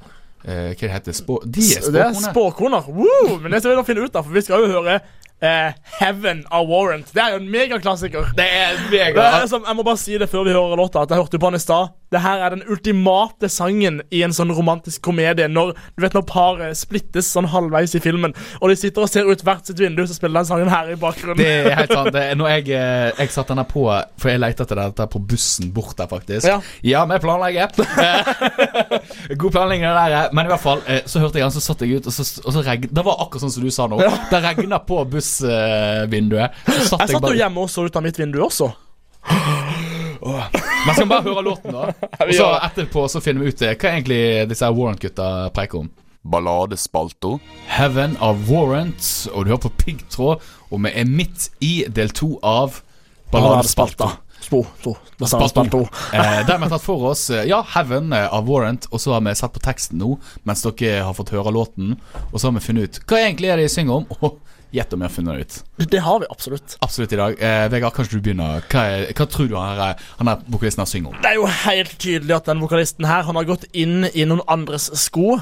[0.44, 1.38] eh, Hva det heter Spå...
[1.44, 2.90] De er Det er spåkoner.
[2.90, 3.38] Woo!
[3.38, 4.98] Men det skal vi da finne ut av, for vi skal jo høre
[5.40, 7.12] eh, Heaven of Warrant.
[7.14, 8.32] Det er jo en megaklassiker.
[8.36, 11.04] Det er Det mega er som, jeg må bare si det før vi hører låta,
[11.04, 11.96] at jeg hørte på den i stad.
[12.10, 15.46] Det her er den ultimate sangen i en sånn romantisk komedie.
[15.48, 19.28] Når du vet når paret splittes sånn halvveis i filmen, og de sitter og ser
[19.30, 21.38] ut hvert sitt vindu, så spiller den sangen her i bakgrunnen.
[21.38, 22.10] Det er helt sant.
[22.14, 23.86] Det er når jeg, eh, jeg satte denne på
[24.20, 26.46] For jeg leita etter dette på bussen bort der, faktisk.
[26.48, 26.58] Ja.
[26.82, 27.70] Ja, vi planlegger.
[27.78, 28.32] Eh,
[29.40, 30.34] God planlegging, det der.
[30.34, 32.56] Men i hvert fall, så hørte jeg den, så satt jeg ut, og så, og
[32.56, 34.00] så regn, Det var akkurat sånn som du sa nå.
[34.30, 35.29] Det regna på bussvinduet.
[36.66, 38.70] Så satt Jeg satt jo bare hjemme og så ut av mitt vindu også.
[40.20, 41.90] Men skal vi bare høre låten, da?
[42.26, 43.74] Og så etterpå så finner vi ut det.
[43.80, 45.90] Hva er egentlig disse Warrant-gutta preker om.
[46.20, 47.38] Balladespalto.
[47.68, 52.34] Heaven of Warrant, og du hører på Piggtråd, og vi er midt i del to
[52.44, 52.82] av
[53.32, 54.18] Balladespalta.
[54.40, 54.94] Spo, spo.
[55.18, 55.48] Det Spalto.
[55.48, 55.80] spalto.
[56.16, 59.24] Eh, der har tatt for oss eh, Ja, Heaven eh, av Warrant, og så har
[59.26, 60.14] vi sett på teksten nå
[60.48, 61.98] mens dere har fått høre låten.
[62.30, 64.08] Og så har vi funnet ut hva egentlig er det de synger om.
[64.24, 64.40] Og
[64.74, 65.88] gjett om jeg har funnet det ut.
[65.90, 66.76] Det har vi absolutt.
[66.84, 67.36] Absolutt i dag.
[67.42, 68.62] Eh, Vegard, kanskje du begynner?
[68.70, 71.20] Hva, er, hva tror du han er, han her vokalisten har synger om?
[71.22, 74.44] Det er jo helt tydelig at den vokalisten her Han har gått inn i noen
[74.50, 75.40] andres sko.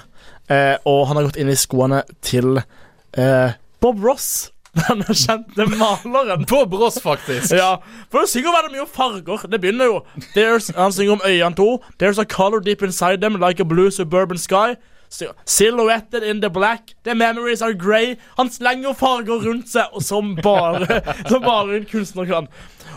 [0.49, 4.51] Eh, og han har gått inn i skoene til eh, Bob Ross,
[4.89, 6.47] den kjente maleren.
[6.49, 7.53] Bob Ross, faktisk.
[7.57, 7.77] Ja,
[8.09, 9.45] for han synger veldig mye om farger.
[9.51, 9.99] Det begynner jo
[10.35, 11.69] There's, Han synger om øynene to.
[12.01, 14.79] There's a color deep inside them, like a blue suburban sky.
[15.09, 18.17] Silhouetted in the black, the memories are grey.
[18.37, 22.49] Han slenger farger rundt seg, som bare Som bare en kunstner kan.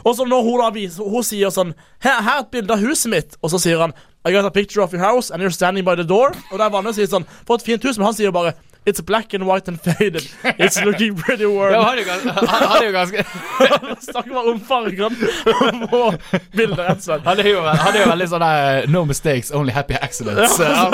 [0.04, 2.82] Og så når hun da viser Hun sier sånn her, her er et bilde av
[2.84, 3.38] huset mitt.
[3.42, 3.96] Og så sier han
[4.26, 6.36] I got a picture of your house, and you're standing by the door.
[6.52, 8.54] Og det er vanlig å si sånn For et fint hus, men han sier bare
[8.84, 10.24] It's black and white and faded.
[10.58, 11.74] It's looking pretty warm.
[11.74, 13.26] Ja, han er jo ganske, han, han er jo ganske
[14.08, 15.18] Snakker bare om fargen
[15.92, 16.00] på
[16.56, 17.26] bildet, rett og slett.
[17.28, 20.58] Han er jo, han er jo veldig sånn der No mistakes, only happy accidents.
[20.58, 20.88] Ja,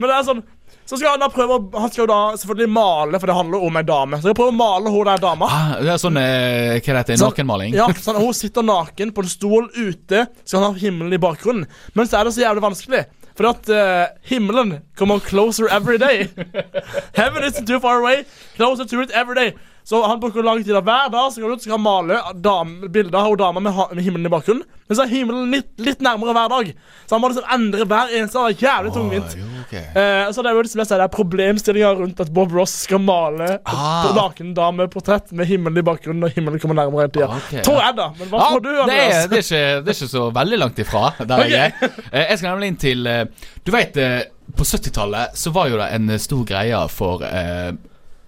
[0.00, 0.42] Men det er sånn
[0.90, 3.78] Så skal han da prøve Han skal jo da selvfølgelig male, for det handler om
[3.78, 4.18] ei dame.
[4.18, 5.46] Så skal jeg prøve å male hun der dama.
[5.54, 6.98] Ah, Det er sånn eh, Hva det?
[7.04, 7.78] heter, Nakenmaling?
[7.78, 11.70] Ja, sånn, Hun sitter naken på en stol ute, så han har himmelen i bakgrunnen.
[11.94, 13.04] Men så er det så jævlig vanskelig.
[13.40, 16.28] For at uh, himmelen kommer closer every day.
[17.14, 18.26] Heaven isn't too far away.
[18.56, 19.54] Closer to it every day.
[19.84, 20.76] Så han bruker lang tid.
[20.76, 23.80] Hver dag så går han ut, så skal han male dam, bilder av dama med,
[23.96, 24.66] med himmelen i bakgrunnen.
[24.90, 26.70] Men så er himmelen litt, litt nærmere hver dag.
[27.06, 28.62] Så han må liksom endre hver eneste dag.
[28.64, 29.36] Jævlig tungvint.
[29.38, 29.84] Oh, okay.
[29.94, 33.02] Eh, så det er jo liksom jeg det er problemstillinger rundt at Bob Ross skal
[33.02, 34.10] male Ah.
[34.16, 37.28] nakendameportrett med himmelen i bakgrunnen, og himmelen kommer nærmere hele tida.
[37.38, 38.08] Okay, Tror jeg, da.
[38.18, 40.58] Men hva ah, tror du, det, er, det, er ikke, det er ikke så veldig
[40.60, 41.94] langt ifra der jeg er.
[42.10, 43.22] Eh, Jeg skal nemlig inn til eh,
[43.66, 44.18] Du vet, eh,
[44.56, 47.70] på 70-tallet så var jo det en stor greie for eh,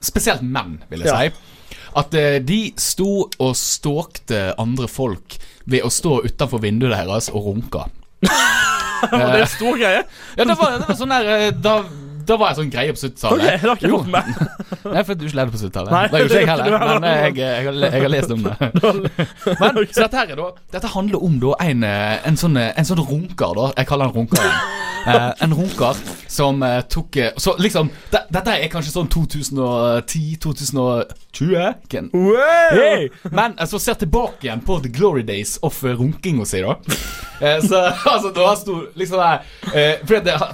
[0.02, 1.18] spesielt menn, vil jeg Ja.
[1.20, 1.78] si.
[1.96, 5.36] At eh, de sto og stalkte andre folk
[5.66, 7.86] ved å stå utenfor vinduet deres og runka.
[9.02, 10.02] Det er en stor greie.
[10.38, 11.72] Ja, det var, det var sånn der eh, Da,
[12.28, 13.38] da var jeg sånn greie på 70-tallet.
[13.38, 13.96] Ok, det har ikke jeg Jo.
[13.98, 14.24] gjort med.
[14.94, 15.90] Nei, for du ikke levde på 70-tallet.
[15.92, 16.70] Nei, Det gjorde ikke jeg heller.
[16.82, 18.54] Men jeg, jeg, har, jeg har lest om det.
[19.62, 20.46] Men så dette her er da
[20.76, 23.64] Dette handler om da en, eh, en, sånn, eh, en sånn runker, da.
[23.78, 24.42] Jeg kaller han runker.
[25.02, 25.94] Eh, en runker
[26.30, 31.74] som eh, tok eh, Så liksom de, Dette er kanskje sånn 2010-2020.
[31.90, 32.06] Ken.
[32.70, 33.08] Hey!
[33.34, 36.76] Men så ser tilbake igjen på the glory days of runkinga si, da.
[37.42, 39.42] Eh, så altså, da sto liksom der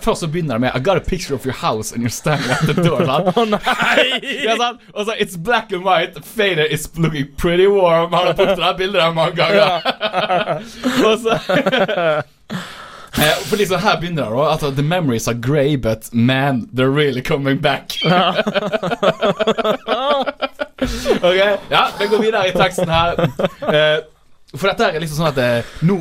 [0.00, 2.50] Først så begynner det med I got a picture of your house and you're standing
[2.50, 3.04] at the door.
[3.04, 3.36] Sant?
[3.36, 4.20] Å nei!
[4.44, 4.80] Ja, sant?
[4.94, 6.24] Og så It's black and white.
[6.24, 8.12] Fader is looking pretty warm.
[8.12, 9.82] Han har brukt det bildet der mange ganger.
[11.06, 11.38] og så
[13.22, 17.22] eh, For liksom her begynner det at The memories are grey, but man, they're really
[17.22, 17.98] coming back.
[21.22, 23.18] ok, ja, vi går videre i teksten her.
[23.68, 23.98] Eh,
[24.54, 25.96] for dette er liksom sånn at eh, nå,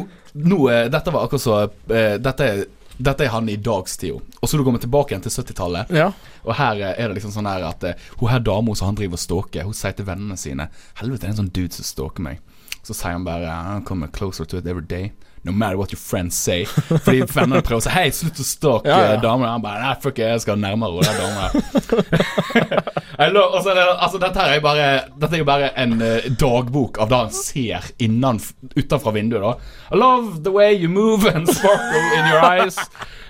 [0.48, 1.56] nå eh, Dette var akkurat så
[1.90, 2.62] Dette er
[2.98, 4.20] dette er han i dagstida.
[4.42, 5.92] Og så du kommer tilbake igjen til 70-tallet.
[5.94, 6.10] Ja.
[6.46, 9.20] Og her er det liksom sånn her at eh, hun her dama som han driver
[9.20, 12.26] og stalker, hun sier til vennene sine Helvete, det er en sånn dude som stalker
[12.26, 12.42] meg.
[12.82, 15.12] Så sier han bare I'm coming closer to it every day.
[15.48, 16.66] No matter what your friends say.
[17.06, 19.20] Fordi vennene prøver å si Hei, slutt å stalke Ja, ja.
[19.24, 19.54] damene.
[19.56, 22.84] Han bare Nei, fuck it, jeg skal nærmere henne, den dama.
[23.18, 27.34] Altså, dette her er bare Dette er jo bare en uh, dagbok av det han
[27.34, 28.42] ser innan,
[28.76, 29.42] utenfra vinduet.
[29.42, 29.56] da
[29.96, 32.78] I love the way you move and sparkle in your eyes.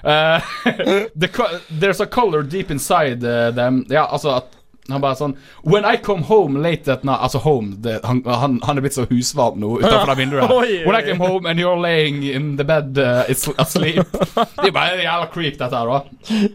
[0.03, 0.41] Uh,
[1.15, 1.29] the
[1.69, 3.85] there's a color deep inside uh, them.
[3.89, 4.56] Ja, altså at
[4.95, 8.59] han bare sånn When I come home late at night Altså home det, han, han,
[8.63, 10.53] han er blitt så husvarm nå utenfor det vinduet.
[10.87, 13.25] When I come home and you're laying in the bed uh,
[13.57, 14.05] asleep.
[14.61, 16.47] Det er bare en jævla creep, dette her, da.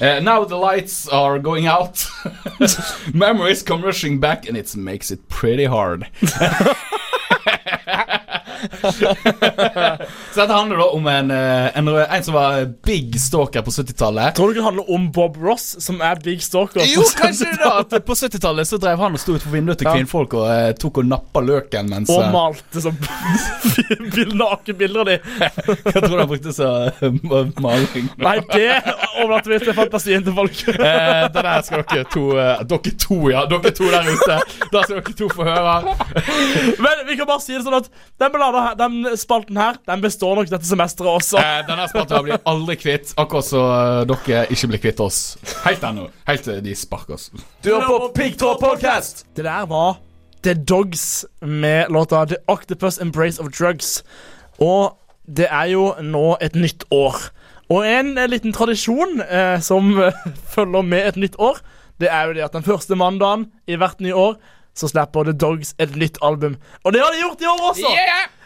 [0.00, 2.06] Uh, now the lights are going out.
[3.14, 6.06] Memories come rushing back, and it makes it pretty hard.
[10.34, 14.34] Så dette handler da om en, eh, en, en som var big stalker på 70-tallet.
[14.36, 16.82] Tror du det handler om Bob Ross, som er big stalker?
[16.86, 20.34] Jo, kanskje det da På 70-tallet så drev han og sto utenfor vinduet til kvinnfolk
[20.38, 22.82] og eh, tok og nappa løken mens Og eh, malte
[24.14, 25.16] bil- nakenbilder av de.
[25.94, 27.18] Jeg tror han brukte så eh,
[27.62, 28.08] maling.
[28.20, 28.68] Nei, det
[29.18, 30.62] overlater vi til fantasien til folk.
[30.74, 33.44] Eh, det der skal dere to eh, Dere to, ja.
[33.50, 34.38] Dere to der ute.
[34.72, 35.96] Da skal dere to få høre.
[36.82, 40.38] Men vi kan bare si det sånn at den, her, den spalten her Den består
[40.38, 41.38] nok dette semesteret også.
[41.42, 45.22] Eh, denne spalten blir aldri kvitt, akkurat så eh, dere ikke blir kvitt oss.
[45.66, 46.08] Helt ennå.
[46.28, 47.30] Helt til de sparker oss.
[47.64, 49.26] Du er på Piggtråd Podcast!
[49.36, 49.98] Det der var
[50.42, 54.04] The Dogs med låta The Octopus Embrace of Drugs.
[54.58, 54.96] Og
[55.26, 57.18] det er jo nå et nytt år.
[57.68, 60.22] Og en eh, liten tradisjon eh, som eh,
[60.54, 61.60] følger med et nytt år,
[62.00, 64.38] det er jo det at den første mandagen i hvert nye år
[64.78, 66.56] så slipper The Dogs et nytt album.
[66.86, 67.94] Og det har de gjort i år også!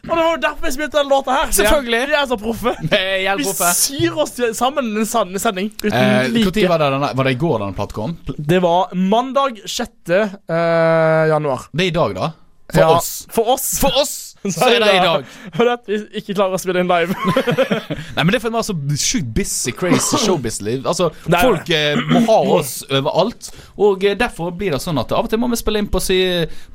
[0.02, 1.50] Og det var jo derfor vi spilte den låta her.
[1.54, 2.00] Selvfølgelig.
[2.10, 2.72] Vi er, så proffe.
[2.90, 6.66] Eh, Vi syr oss sammen en sann sending uten Eh, like.
[6.68, 8.16] Var, det denne, var det i går denne platen kom?
[8.36, 9.92] Det var mandag 6.
[10.10, 11.68] Uh, januar.
[11.70, 12.32] Det er i dag, da.
[12.72, 13.12] For Ja, oss.
[13.30, 13.68] For oss.
[13.78, 15.26] For oss så er det i dag.
[15.56, 17.14] For at vi ikke klarer å spille inn live.
[18.16, 20.86] Nei, men Det er fordi vi har så sjukt busy, crazy showbiz-liv.
[20.88, 21.42] Altså, Nei.
[21.44, 23.50] Folk eh, må ha oss overalt.
[23.78, 26.02] Og eh, derfor blir det sånn at av og til må vi spille inn på,
[26.02, 26.18] si,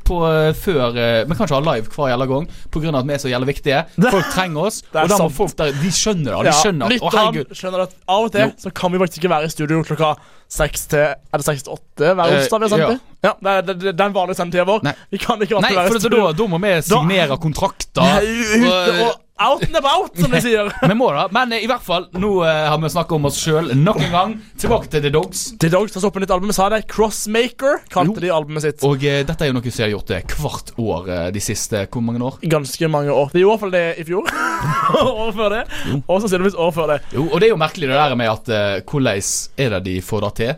[0.07, 2.93] på eh, før eh, Vi kan ikke ha live hver jævla gang pga.
[3.01, 3.83] at vi er så jævla viktige.
[4.07, 5.37] Folk trenger oss, Det er og da må sant.
[5.41, 6.47] folk der De skjønner det.
[6.47, 9.33] De skjønner at Å, lytteren skjønner at av og til så kan vi faktisk ikke
[9.35, 10.15] være i studio klokka
[10.47, 12.89] seks til Er det seks til åtte hver Eh, onsdag vi har sendt ja.
[12.93, 12.99] det?
[13.27, 14.83] Ja, det er, det, det er den vanlige sendetida vår.
[14.85, 14.93] Nei.
[15.11, 18.03] Vi kan ikke Nei, være for da, da må vi signere kontrakter.
[18.05, 20.69] Nei, ut og out and about, som de sier.
[20.87, 23.39] Vi må da, men eh, i hvert fall, nå uh, har vi snakka om oss
[23.41, 24.35] sjøl nok en gang.
[24.59, 25.43] Tilbake til The Dogs.
[25.61, 26.53] The Dogs har stoppet nytt album.
[26.55, 28.23] Sa det Crossmaker, kalte Jo.
[28.25, 28.85] de albumet sitt.
[28.87, 31.83] Og uh, dette er jo noe som har gjort det hvert år uh, de siste
[31.93, 32.39] Hvor mange år?
[32.49, 33.33] Ganske mange år.
[33.33, 34.31] Det gjorde i hvert fall det i fjor.
[35.03, 35.61] Året før det.
[35.99, 37.01] Og sannsynligvis året før det.
[37.13, 39.21] Jo, og det er jo merkelig det der med at hvordan
[39.57, 40.55] er det de får det til?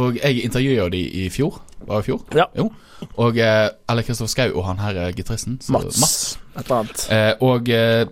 [0.00, 1.60] Og jeg intervjuet de i fjor.
[1.84, 2.24] Var det i fjor?
[2.38, 2.48] Ja.
[2.56, 2.70] Jo.
[3.20, 5.60] Og Eller Kristoffer Schou og han her gitaristen.
[5.68, 6.00] Mats.
[6.00, 6.43] Mats.
[6.54, 7.06] Et eller annet.
[7.10, 8.04] Eh, og eh,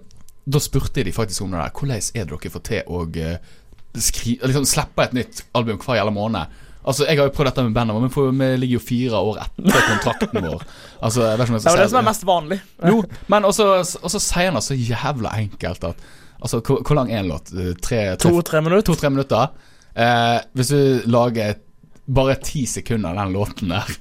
[0.44, 1.72] da spurte de faktisk om det der.
[1.76, 3.54] Hvordan er det dere får til å eh,
[3.94, 6.60] liksom slippe et nytt album hver jævla måned?
[6.82, 9.84] Altså, Jeg har jo prøvd dette med bandet, men vi, ligger jo fire år etter
[9.86, 10.64] kontrakten vår.
[10.98, 12.58] Altså, jeg vet ikke om jeg Det er jo det som er mest vanlig.
[12.90, 12.96] Jo,
[13.30, 13.68] men også,
[14.02, 16.10] og så sier han det så jævla enkelt at
[16.42, 17.52] Altså, hvor, hvor lang er en låt?
[17.54, 18.82] Eh, Tre, tre, To-tre minutter.
[18.88, 19.52] to-tre minutter?
[19.94, 21.54] Eh, hvis du lager
[22.10, 23.92] bare ti sekunder av den låten der,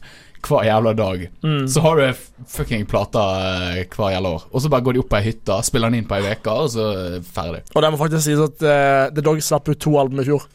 [0.47, 1.23] hver jævla dag.
[1.43, 1.67] Mm.
[1.69, 3.41] Så har du fucking plater
[3.79, 4.45] eh, hver jævla år.
[4.51, 6.53] Og så bare går de opp på ei hytte, spiller den inn på ei uke,
[6.53, 7.61] og så det ferdig.
[7.75, 10.47] Og det må faktisk sies at uh, The Dog slapp ut to album i fjor.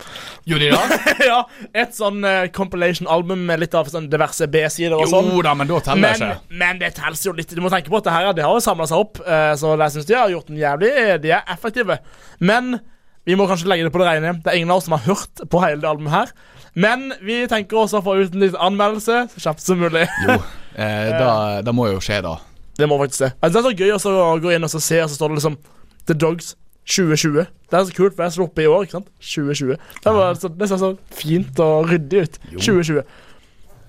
[0.49, 1.15] Gjorde de det?
[1.31, 1.39] ja,
[1.85, 5.31] Et sånn uh, compilation-album med litt av sånn diverse B-sider og sånn.
[5.35, 6.59] Jo da, men da teller det ikke.
[6.65, 7.55] men det teller jo litt.
[7.55, 9.77] Du må tenke på at det her det har jo samla seg opp, uh, så
[9.77, 12.01] jeg syns de har gjort den jævlig De er effektive.
[12.39, 12.79] Men
[13.27, 14.37] vi må kanskje legge det på det rene.
[14.39, 16.37] Det er ingen av oss som har hørt på hele det albumet her.
[16.77, 20.05] Men vi tenker også å få ut en liten anmeldelse så kjapt som mulig.
[20.27, 20.37] Jo,
[20.77, 21.33] eh, da,
[21.65, 22.37] da må jo skje, da.
[22.77, 23.33] Det må faktisk det.
[23.41, 25.59] Altså, det er så gøy å gå inn og se, og så står det liksom
[26.07, 26.53] The Dogs
[26.87, 27.47] 2020.
[27.71, 28.85] Det er så kult, for jeg slo opp i år.
[28.85, 29.09] ikke sant?
[29.25, 29.79] 2020.
[30.05, 32.39] Det, var, så, det ser så fint og ryddig ut.
[32.53, 33.01] 2020.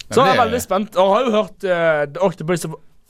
[0.07, 2.63] Så jeg er veldig spent, og har jo hørt uh, Octopus,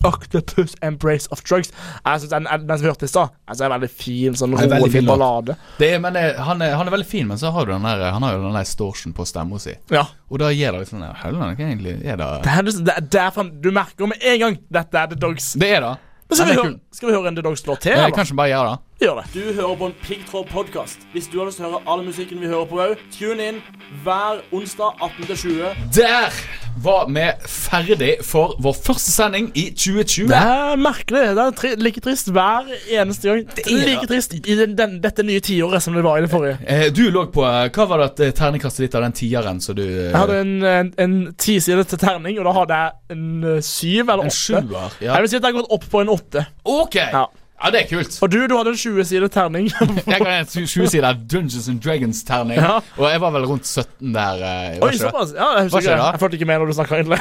[0.06, 1.72] Octopus Embrace of Drugs.
[2.06, 4.38] Jeg synes den, den som vi hørte i stad, altså, er veldig fin.
[4.38, 5.58] Sånn rolig fin ballade.
[5.80, 7.88] det er, men det, han, er, han er veldig fin, men så har du den
[7.88, 9.76] der, han har jo den der distortion på stemma si.
[9.94, 10.06] Ja.
[10.30, 12.98] Og da gir det litt sånn Helvete, hva egentlig er det Det er, liksom, det
[13.00, 15.54] er derfor du merker med en gang dette er The Dogs.
[15.60, 15.96] Det er det.
[16.28, 17.96] Men skal, vi høre, skal vi høre en The Dogs-låt til?
[17.96, 18.16] Jeg eller?
[18.18, 18.78] kan bare gjør det.
[18.98, 19.24] Gjør det.
[19.36, 21.04] Du hører på en Piggtråd-podkast.
[21.14, 23.60] Hvis du har lyst til å høre all musikken vi hører på òg, tune inn
[24.02, 25.84] hver onsdag 18-20.
[25.94, 26.34] Der
[26.82, 30.32] var vi ferdig for vår første sending i 2020.
[30.34, 31.22] Det er merkelig.
[31.38, 33.46] Det er tri like trist hver eneste gang.
[33.60, 36.34] Det er like trist i den, den, dette nye tiåret som det var i det
[36.34, 36.58] forrige.
[36.66, 39.78] Eh, du lå på eh, Hva var det eh, terningkastet ditt av den tieren som
[39.78, 43.26] du eh, Jeg hadde en, en, en tisidet til terning, og da hadde jeg en
[43.54, 44.42] eh, syv eller En åtte.
[44.42, 45.02] sjuer?
[45.06, 45.12] Ja.
[45.20, 46.48] Jeg vil si at jeg har gått opp på en åtte.
[46.66, 47.04] OK!
[47.06, 47.28] Ja.
[47.58, 48.18] Ja, det er kult.
[48.22, 49.66] Og du, du hadde en 20-sidet terning.
[50.06, 52.76] Jeg hadde en 20-side Dungeons and Dragons-terning, Ja.
[52.98, 54.44] og jeg var vel rundt 17 der.
[54.78, 55.34] Uh, Oi, såpass.
[55.34, 55.96] Ja, jeg husker ikke.
[55.96, 55.98] det.
[56.12, 57.18] Jeg fulgte ikke med når du snakka, Hvor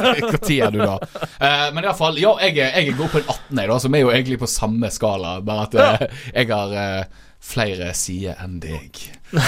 [0.00, 0.96] Når er du da?
[1.36, 4.10] Uh, men iallfall, ja, jeg, jeg går på en 18, jeg, da, som er jo
[4.14, 7.04] egentlig på samme skala, bare at uh, jeg har uh,
[7.44, 9.04] flere sider enn deg.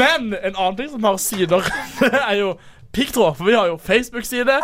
[0.00, 1.66] Men en annen ting som har sider,
[2.30, 2.54] er jo
[2.92, 3.36] piggtråd.
[3.38, 4.56] For vi har jo Facebook-side,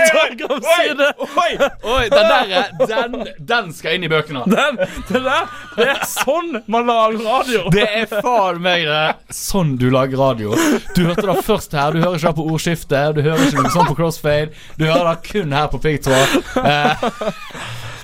[0.00, 3.16] Instagram-side Oi, oi, den der, den,
[3.48, 4.42] den skal inn i bøkene.
[4.50, 4.78] Den,
[5.10, 7.64] det der, det er sånn man lager radio.
[7.74, 9.02] Det er faen meg det.
[9.36, 10.54] Sånn du lager radio.
[10.96, 11.92] Du hørte det først her.
[11.96, 13.18] Du hører ikke det på ordskiftet.
[13.18, 14.54] Du hører ikke noe sånt på crossfade.
[14.80, 16.40] Du hører det kun her på piggtråd.
[16.62, 17.04] Eh,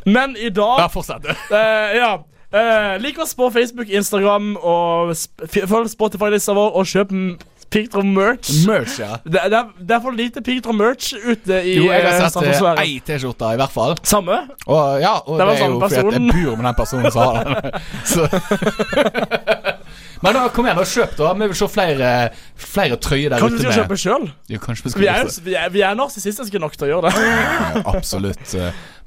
[0.05, 1.27] Men i dag ja, fortsett.
[1.31, 2.13] eh, Ja.
[2.53, 5.15] Eh, lik oss på Facebook, Instagram og
[5.49, 7.15] følg Spotify-lista vår og kjøp
[7.73, 8.51] m- Piggtråd merch.
[8.69, 9.17] Merch, ja.
[9.25, 12.31] Det, det, er, det er for lite Piggtråd merch ute i Jo, jeg eh, har
[12.31, 13.97] sett eh, ei T-skjorte, i hvert fall.
[14.07, 14.39] Samme.
[14.67, 17.21] Og, ja, og Det det, er jo samme fordi jeg bor med den personen som
[17.27, 17.55] har den.
[18.13, 18.29] Så.
[20.23, 21.31] Men da, kom igjen, da, kjøp, da.
[21.35, 22.11] Vi vil se flere,
[22.63, 23.73] flere trøyer der Kanskje vi ute.
[23.73, 24.29] skal kjøpe sjøl?
[24.47, 24.59] Vi
[25.03, 27.25] Vi er, vi er, narsissistiske nok til å gjøre det.
[27.27, 28.55] Ja, Absolutt.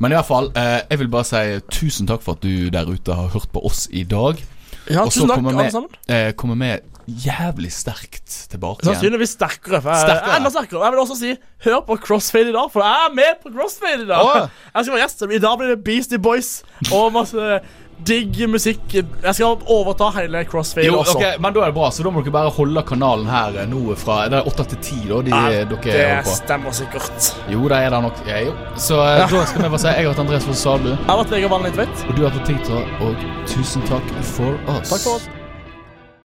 [0.04, 3.16] Men i hvert fall, jeg vil bare si tusen takk for at du der ute
[3.16, 4.44] har hørt på oss i dag.
[4.92, 5.70] Ja, Og så kommer vi
[6.14, 6.76] eh, kommer vi
[7.08, 8.96] jævlig sterkt tilbake igjen.
[8.96, 9.82] Sannsynligvis sterkere.
[9.82, 10.36] For jeg, Sterkere.
[10.40, 10.84] Enda sterkere.
[10.88, 11.36] Jeg vil også si
[11.68, 14.20] hør på Crossfade i dag, for jeg er med på Crossfade i dag.
[14.26, 14.46] Å.
[14.76, 15.26] Jeg skal være gjest.
[15.30, 16.54] I dag blir det Beastie Boys
[16.92, 17.60] og masse
[18.06, 18.82] digg musikk.
[18.92, 21.14] Jeg skal overta hele Crossfade Jo, også.
[21.16, 23.70] Okay, Men da er det bra, så da må dere bare holde kanalen her eh,
[23.72, 25.22] nå fra Det er åtte til ti, da.
[25.24, 26.34] De, Ja, dere det på.
[26.42, 27.30] stemmer sikkert.
[27.54, 28.20] Jo, det er det nok.
[28.28, 28.58] Ja, jo.
[28.76, 29.30] Så eh, Ja.
[29.32, 30.92] da skal vi bare si jeg har vært Andreas Foss Salu.
[30.92, 32.06] Jeg har vært Vegard litt Tvedt.
[32.10, 34.90] og du har vært Tita, og tusen takk for oss.
[34.92, 35.45] Takk for oss.